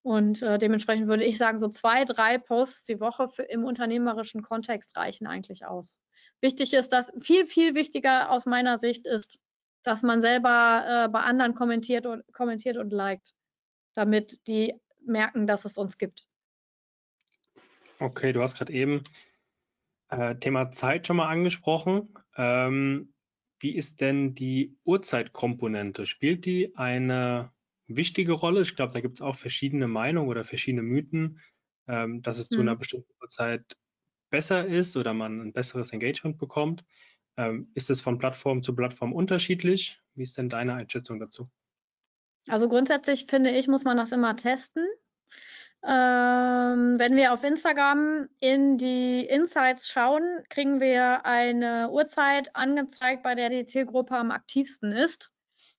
[0.03, 4.43] Und äh, dementsprechend würde ich sagen, so zwei, drei Posts die Woche für, im unternehmerischen
[4.43, 6.01] Kontext reichen eigentlich aus.
[6.41, 9.39] Wichtig ist, dass viel, viel wichtiger aus meiner Sicht ist,
[9.85, 13.35] dass man selber äh, bei anderen kommentiert und, kommentiert und liked,
[13.95, 16.27] damit die merken, dass es uns gibt.
[18.03, 19.05] Okay, du hast gerade eben
[20.11, 22.15] Äh, Thema Zeit schon mal angesprochen.
[22.37, 23.15] Ähm,
[23.61, 26.07] wie ist denn die Uhrzeitkomponente?
[26.07, 27.53] Spielt die eine
[27.87, 28.63] wichtige Rolle?
[28.63, 31.41] Ich glaube, da gibt es auch verschiedene Meinungen oder verschiedene Mythen,
[31.89, 33.77] ähm, dass es zu einer bestimmten Uhrzeit
[34.31, 36.85] besser ist oder man ein besseres Engagement bekommt.
[37.37, 40.01] Ähm, ist es von Plattform zu Plattform unterschiedlich?
[40.15, 41.51] Wie ist denn deine Einschätzung dazu?
[42.49, 44.87] Also grundsätzlich finde ich, muss man das immer testen.
[45.85, 53.35] Ähm, wenn wir auf Instagram in die Insights schauen, kriegen wir eine Uhrzeit angezeigt, bei
[53.35, 55.33] der die Zielgruppe am aktivsten ist.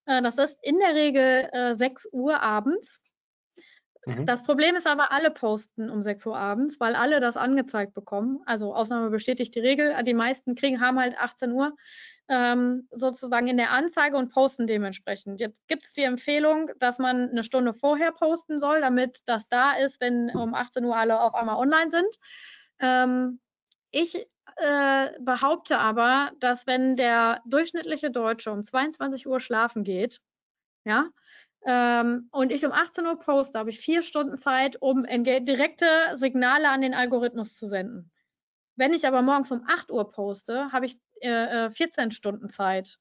[0.06, 3.02] Äh, das ist in der Regel äh, 6 Uhr abends.
[4.06, 4.26] Mhm.
[4.26, 8.42] Das Problem ist aber, alle posten um 6 Uhr abends, weil alle das angezeigt bekommen.
[8.46, 9.96] Also Ausnahme bestätigt die Regel.
[10.04, 11.74] Die meisten kriegen, haben halt 18 Uhr
[12.30, 15.40] ähm, sozusagen in der Anzeige und posten dementsprechend.
[15.40, 19.74] Jetzt gibt es die Empfehlung, dass man eine Stunde vorher posten soll, damit das da
[19.74, 22.20] ist, wenn um 18 Uhr alle auf einmal online sind.
[22.80, 23.40] Ähm,
[23.92, 24.16] ich
[24.58, 30.20] äh, behaupte aber, dass wenn der durchschnittliche Deutsche um 22 Uhr schlafen geht,
[30.86, 31.10] ja,
[31.66, 36.70] ähm, und ich um 18 Uhr poste, habe ich vier Stunden Zeit, um direkte Signale
[36.70, 38.12] an den Algorithmus zu senden.
[38.76, 43.00] Wenn ich aber morgens um 8 Uhr poste, habe ich äh, 14 äh, Stunden Zeit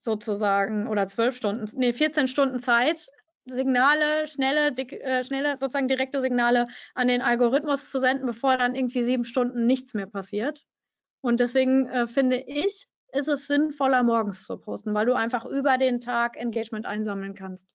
[0.00, 3.06] sozusagen oder 12 Stunden, nee, 14 Stunden Zeit,
[3.46, 8.74] Signale, schnelle, dick, äh, schnelle, sozusagen direkte Signale an den Algorithmus zu senden, bevor dann
[8.74, 10.64] irgendwie sieben Stunden nichts mehr passiert.
[11.20, 15.78] Und deswegen äh, finde ich, ist es sinnvoller, morgens zu posten, weil du einfach über
[15.78, 17.66] den Tag Engagement einsammeln kannst.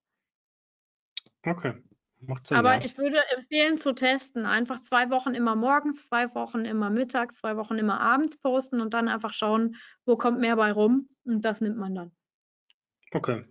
[1.46, 1.74] Okay.
[2.22, 2.86] Macht Sinn, Aber ja.
[2.86, 4.45] ich würde empfehlen zu testen.
[4.45, 8.93] Einfach zwei Wochen immer morgens, zwei Wochen immer mittags, zwei Wochen immer abends posten und
[8.93, 11.09] dann einfach schauen, wo kommt mehr bei rum.
[11.24, 12.11] Und das nimmt man dann.
[13.11, 13.45] Okay.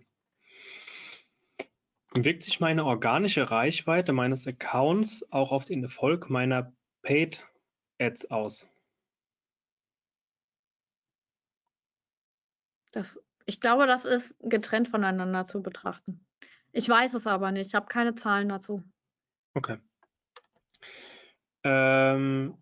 [2.13, 7.47] Wirkt sich meine organische Reichweite meines Accounts auch auf den Erfolg meiner Paid
[7.99, 8.67] Ads aus?
[12.91, 16.25] Das, ich glaube, das ist getrennt voneinander zu betrachten.
[16.71, 17.67] Ich weiß es aber nicht.
[17.67, 18.83] Ich habe keine Zahlen dazu.
[19.53, 19.77] Okay.
[21.63, 22.57] Ähm,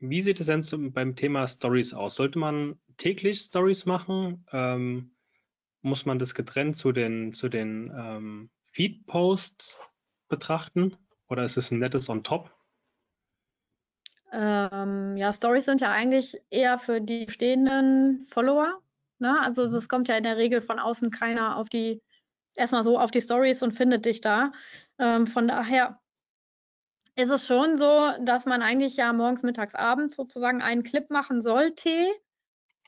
[0.00, 2.14] wie sieht es denn zum, beim Thema Stories aus?
[2.14, 4.46] Sollte man täglich Stories machen?
[4.52, 5.14] Ähm,
[5.82, 9.76] muss man das getrennt zu den, zu den ähm, Feed-Posts
[10.28, 10.96] betrachten?
[11.28, 12.50] Oder ist es ein nettes on top?
[14.32, 18.80] Ähm, ja, Stories sind ja eigentlich eher für die stehenden Follower.
[19.18, 19.40] Ne?
[19.40, 19.88] Also mhm.
[19.88, 22.02] kommt ja in der Regel von außen keiner auf die
[22.58, 24.52] erstmal so auf die Stories und findet dich da.
[24.98, 26.00] Ähm, von daher
[27.16, 31.40] ist es schon so, dass man eigentlich ja morgens, mittags, abends sozusagen einen Clip machen
[31.40, 32.06] sollte,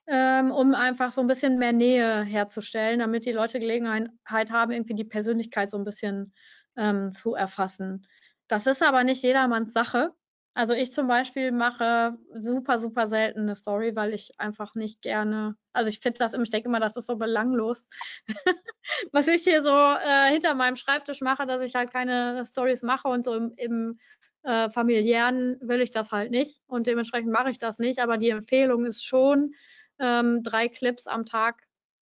[0.07, 4.95] ähm, um einfach so ein bisschen mehr Nähe herzustellen, damit die Leute Gelegenheit haben, irgendwie
[4.95, 6.33] die Persönlichkeit so ein bisschen
[6.77, 8.07] ähm, zu erfassen.
[8.47, 10.13] Das ist aber nicht jedermanns Sache.
[10.55, 15.57] Also ich zum Beispiel mache super, super selten eine Story, weil ich einfach nicht gerne,
[15.73, 17.89] also ich finde das, ich denke immer, das ist so belanglos,
[19.13, 23.09] was ich hier so äh, hinter meinem Schreibtisch mache, dass ich halt keine Stories mache
[23.09, 23.99] und so im, im
[24.43, 28.31] äh, familiären will ich das halt nicht und dementsprechend mache ich das nicht, aber die
[28.31, 29.55] Empfehlung ist schon,
[30.01, 31.63] ähm, drei Clips am Tag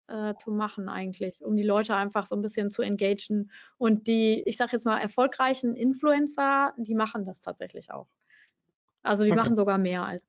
[0.08, 3.52] äh, zu machen eigentlich, um die Leute einfach so ein bisschen zu engagen.
[3.78, 8.08] Und die, ich sage jetzt mal, erfolgreichen Influencer, die machen das tatsächlich auch.
[9.04, 9.40] Also die okay.
[9.40, 10.28] machen sogar mehr als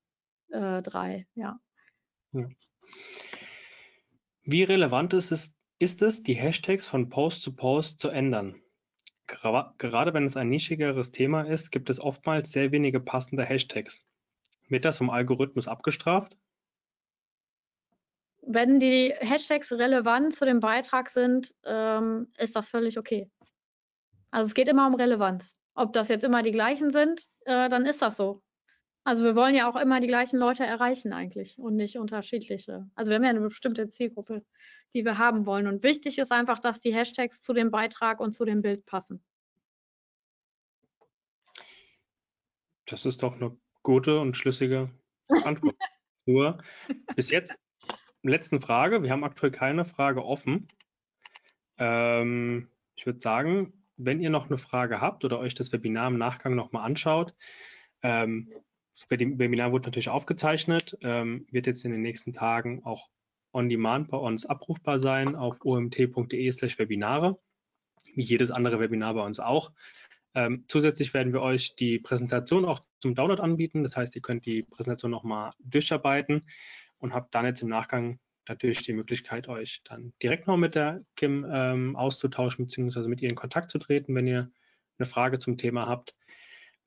[0.50, 1.58] äh, drei, ja.
[2.32, 2.48] ja.
[4.42, 8.60] Wie relevant ist es, ist es, die Hashtags von Post zu Post zu ändern?
[9.26, 14.04] Gerade wenn es ein nischigeres Thema ist, gibt es oftmals sehr wenige passende Hashtags.
[14.68, 16.36] Wird das vom Algorithmus abgestraft?
[18.42, 23.30] Wenn die Hashtags relevant zu dem Beitrag sind, ähm, ist das völlig okay.
[24.30, 25.58] Also es geht immer um Relevanz.
[25.74, 28.42] Ob das jetzt immer die gleichen sind, äh, dann ist das so.
[29.06, 32.88] Also wir wollen ja auch immer die gleichen Leute erreichen eigentlich und nicht unterschiedliche.
[32.94, 34.42] Also wir haben ja eine bestimmte Zielgruppe,
[34.94, 35.66] die wir haben wollen.
[35.66, 39.22] Und wichtig ist einfach, dass die Hashtags zu dem Beitrag und zu dem Bild passen.
[42.86, 44.90] Das ist doch eine gute und schlüssige
[45.44, 45.76] Antwort.
[46.26, 46.62] Nur
[47.14, 47.58] bis jetzt,
[48.22, 49.02] letzten Frage.
[49.02, 50.68] Wir haben aktuell keine Frage offen.
[51.76, 56.16] Ähm, ich würde sagen, wenn ihr noch eine Frage habt oder euch das Webinar im
[56.16, 57.34] Nachgang nochmal anschaut,
[58.02, 58.50] ähm,
[58.94, 63.08] das Webinar wurde natürlich aufgezeichnet, ähm, wird jetzt in den nächsten Tagen auch
[63.52, 67.38] on demand bei uns abrufbar sein auf omt.de slash Webinare,
[68.14, 69.72] wie jedes andere Webinar bei uns auch.
[70.34, 73.82] Ähm, zusätzlich werden wir euch die Präsentation auch zum Download anbieten.
[73.82, 76.44] Das heißt, ihr könnt die Präsentation nochmal durcharbeiten
[76.98, 78.18] und habt dann jetzt im Nachgang
[78.48, 83.28] natürlich die Möglichkeit, euch dann direkt noch mit der Kim ähm, auszutauschen, beziehungsweise mit ihr
[83.28, 84.50] in Kontakt zu treten, wenn ihr
[84.98, 86.14] eine Frage zum Thema habt.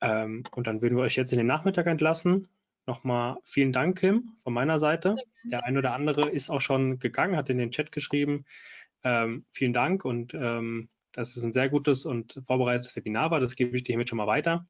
[0.00, 2.48] Ähm, und dann würden wir euch jetzt in den Nachmittag entlassen.
[2.86, 5.16] Nochmal vielen Dank, Kim, von meiner Seite.
[5.44, 8.46] Der ein oder andere ist auch schon gegangen, hat in den Chat geschrieben.
[9.04, 13.40] Ähm, vielen Dank und ähm, dass es ein sehr gutes und vorbereitetes Webinar war.
[13.40, 14.66] Das gebe ich dir hiermit schon mal weiter.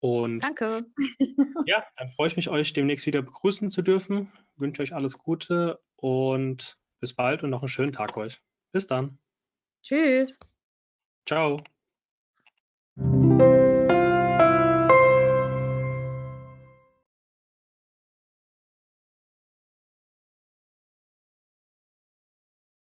[0.00, 0.86] Und Danke.
[1.66, 4.32] ja, dann freue ich mich, euch demnächst wieder begrüßen zu dürfen.
[4.56, 8.40] Wünsche euch alles Gute und bis bald und noch einen schönen Tag euch.
[8.72, 9.18] Bis dann.
[9.82, 10.38] Tschüss.
[11.26, 11.62] Ciao.